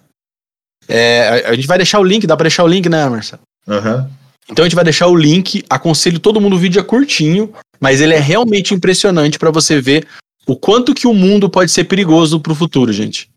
[0.87, 3.41] É, a, a, gente vai deixar o link, dá pra deixar o link, né, Marcelo?
[3.67, 4.09] Uhum.
[4.49, 5.63] Então a gente vai deixar o link.
[5.69, 10.07] Aconselho todo mundo, o vídeo é curtinho, mas ele é realmente impressionante para você ver
[10.45, 13.29] o quanto que o mundo pode ser perigoso pro futuro, gente.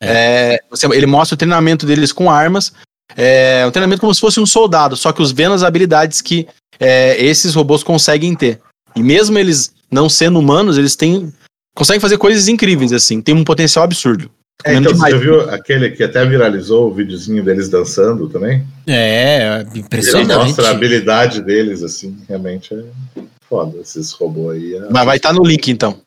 [0.00, 0.54] É.
[0.54, 2.72] É, você, ele mostra o treinamento deles com armas.
[3.16, 6.48] É um treinamento como se fosse um soldado, só que os vendo as habilidades que
[6.80, 8.60] é, esses robôs conseguem ter.
[8.96, 11.32] E mesmo eles não sendo humanos, eles têm.
[11.74, 14.30] Conseguem fazer coisas incríveis, assim, tem um potencial absurdo.
[14.64, 18.64] É, então, você já viu aquele que até viralizou o videozinho deles dançando também?
[18.86, 20.30] É, impressionante.
[20.30, 24.74] Ele mostra a habilidade deles, assim, realmente é foda esses robôs aí.
[24.76, 24.88] É...
[24.90, 26.00] Mas vai estar tá no link, então.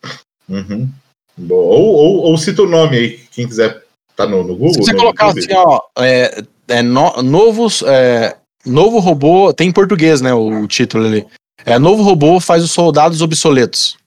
[0.50, 0.90] Uhum.
[1.38, 1.76] Boa.
[1.76, 3.84] Ou, ou, ou cita o nome aí, quem quiser
[4.16, 4.74] tá no, no Google.
[4.74, 5.46] Se você colocar YouTube.
[5.46, 10.68] assim, ó, é, é no, novos, é, novo robô, tem em português, né, o, o
[10.68, 11.28] título ali.
[11.64, 13.98] É, novo robô faz os soldados obsoletos.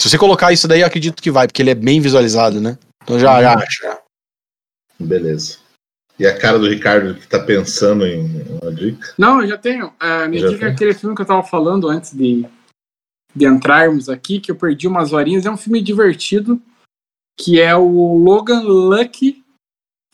[0.00, 2.78] Se você colocar isso daí, eu acredito que vai, porque ele é bem visualizado, né?
[3.02, 3.98] Então já, já acho.
[4.98, 5.58] Beleza.
[6.18, 8.24] E a cara do Ricardo que tá pensando em
[8.62, 9.12] uma dica?
[9.18, 9.92] Não, eu já tenho.
[10.00, 10.68] A minha já dica tem?
[10.68, 12.46] é aquele filme que eu tava falando antes de,
[13.36, 15.44] de entrarmos aqui, que eu perdi umas horinhas.
[15.44, 16.58] É um filme divertido,
[17.38, 19.42] que é o Logan Lucky,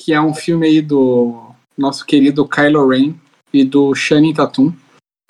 [0.01, 3.15] que é um filme aí do nosso querido Kylo Ren
[3.53, 4.73] e do Channing Tatum.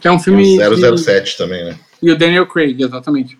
[0.00, 0.57] Que é um filme.
[0.57, 1.36] E 007 de...
[1.36, 1.78] também, né?
[2.02, 3.38] E o Daniel Craig, exatamente.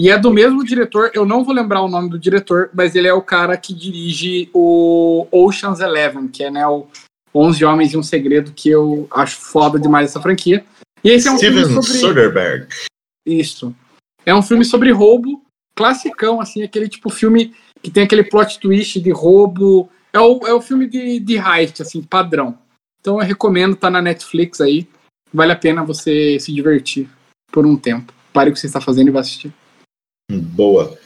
[0.00, 3.06] E é do mesmo diretor, eu não vou lembrar o nome do diretor, mas ele
[3.06, 6.86] é o cara que dirige o Ocean's Eleven, que é né, o
[7.34, 10.64] 11 Homens e um Segredo, que eu acho foda demais essa franquia.
[11.04, 11.98] E esse é um Steven filme sobre...
[12.00, 12.68] Soderbergh.
[13.26, 13.76] Isso.
[14.24, 15.44] É um filme sobre roubo,
[15.74, 19.90] classicão, assim, aquele tipo filme que tem aquele plot twist de roubo.
[20.14, 22.58] É o, é o filme de, de heist, assim, padrão.
[23.02, 24.88] Então eu recomendo, tá na Netflix aí.
[25.30, 27.06] Vale a pena você se divertir
[27.52, 28.14] por um tempo.
[28.32, 29.52] Pare o que você está fazendo e vá assistir.
[30.38, 30.98] Boa.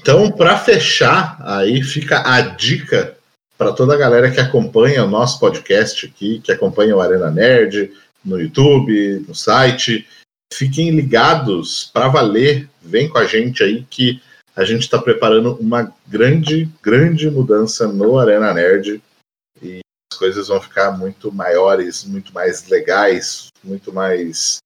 [0.00, 3.16] Então, para fechar, aí fica a dica
[3.56, 7.92] para toda a galera que acompanha o nosso podcast aqui, que acompanha o Arena Nerd
[8.24, 10.06] no YouTube, no site.
[10.52, 12.68] Fiquem ligados para valer.
[12.82, 14.22] Vem com a gente aí que
[14.54, 19.02] a gente está preparando uma grande, grande mudança no Arena Nerd
[19.62, 19.80] e
[20.12, 24.58] as coisas vão ficar muito maiores, muito mais legais, muito mais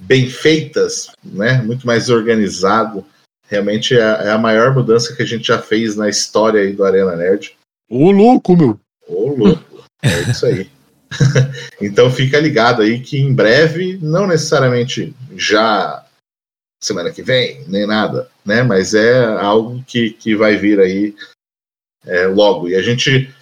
[0.00, 1.60] bem feitas, né?
[1.62, 3.04] Muito mais organizado.
[3.46, 6.84] Realmente é, é, a maior mudança que a gente já fez na história aí do
[6.84, 7.56] Arena Nerd.
[7.90, 8.78] Ô louco, meu!
[9.06, 10.70] Ô louco, é isso aí.
[11.80, 16.04] então fica ligado aí que em breve, não necessariamente já
[16.80, 18.62] semana que vem, nem nada, né?
[18.62, 21.14] Mas é algo que, que vai vir aí
[22.06, 22.68] é, logo.
[22.68, 23.34] E a gente,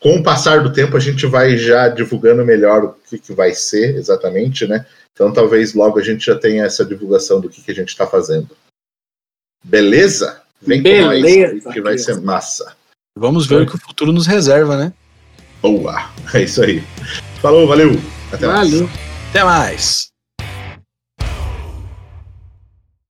[0.00, 3.54] com o passar do tempo, a gente vai já divulgando melhor o que, que vai
[3.54, 4.84] ser exatamente, né?
[5.14, 8.06] Então talvez logo a gente já tenha essa divulgação do que, que a gente está
[8.06, 8.50] fazendo.
[9.64, 10.42] Beleza?
[10.60, 12.76] Vem Beleza, com nós, que vai ser massa.
[13.16, 14.92] Vamos ver o que o futuro nos reserva, né?
[15.62, 16.12] Boa!
[16.34, 16.82] É isso aí.
[17.40, 17.92] Falou, valeu!
[18.32, 18.88] Até valeu.
[18.88, 19.30] mais.
[19.30, 20.13] Até mais!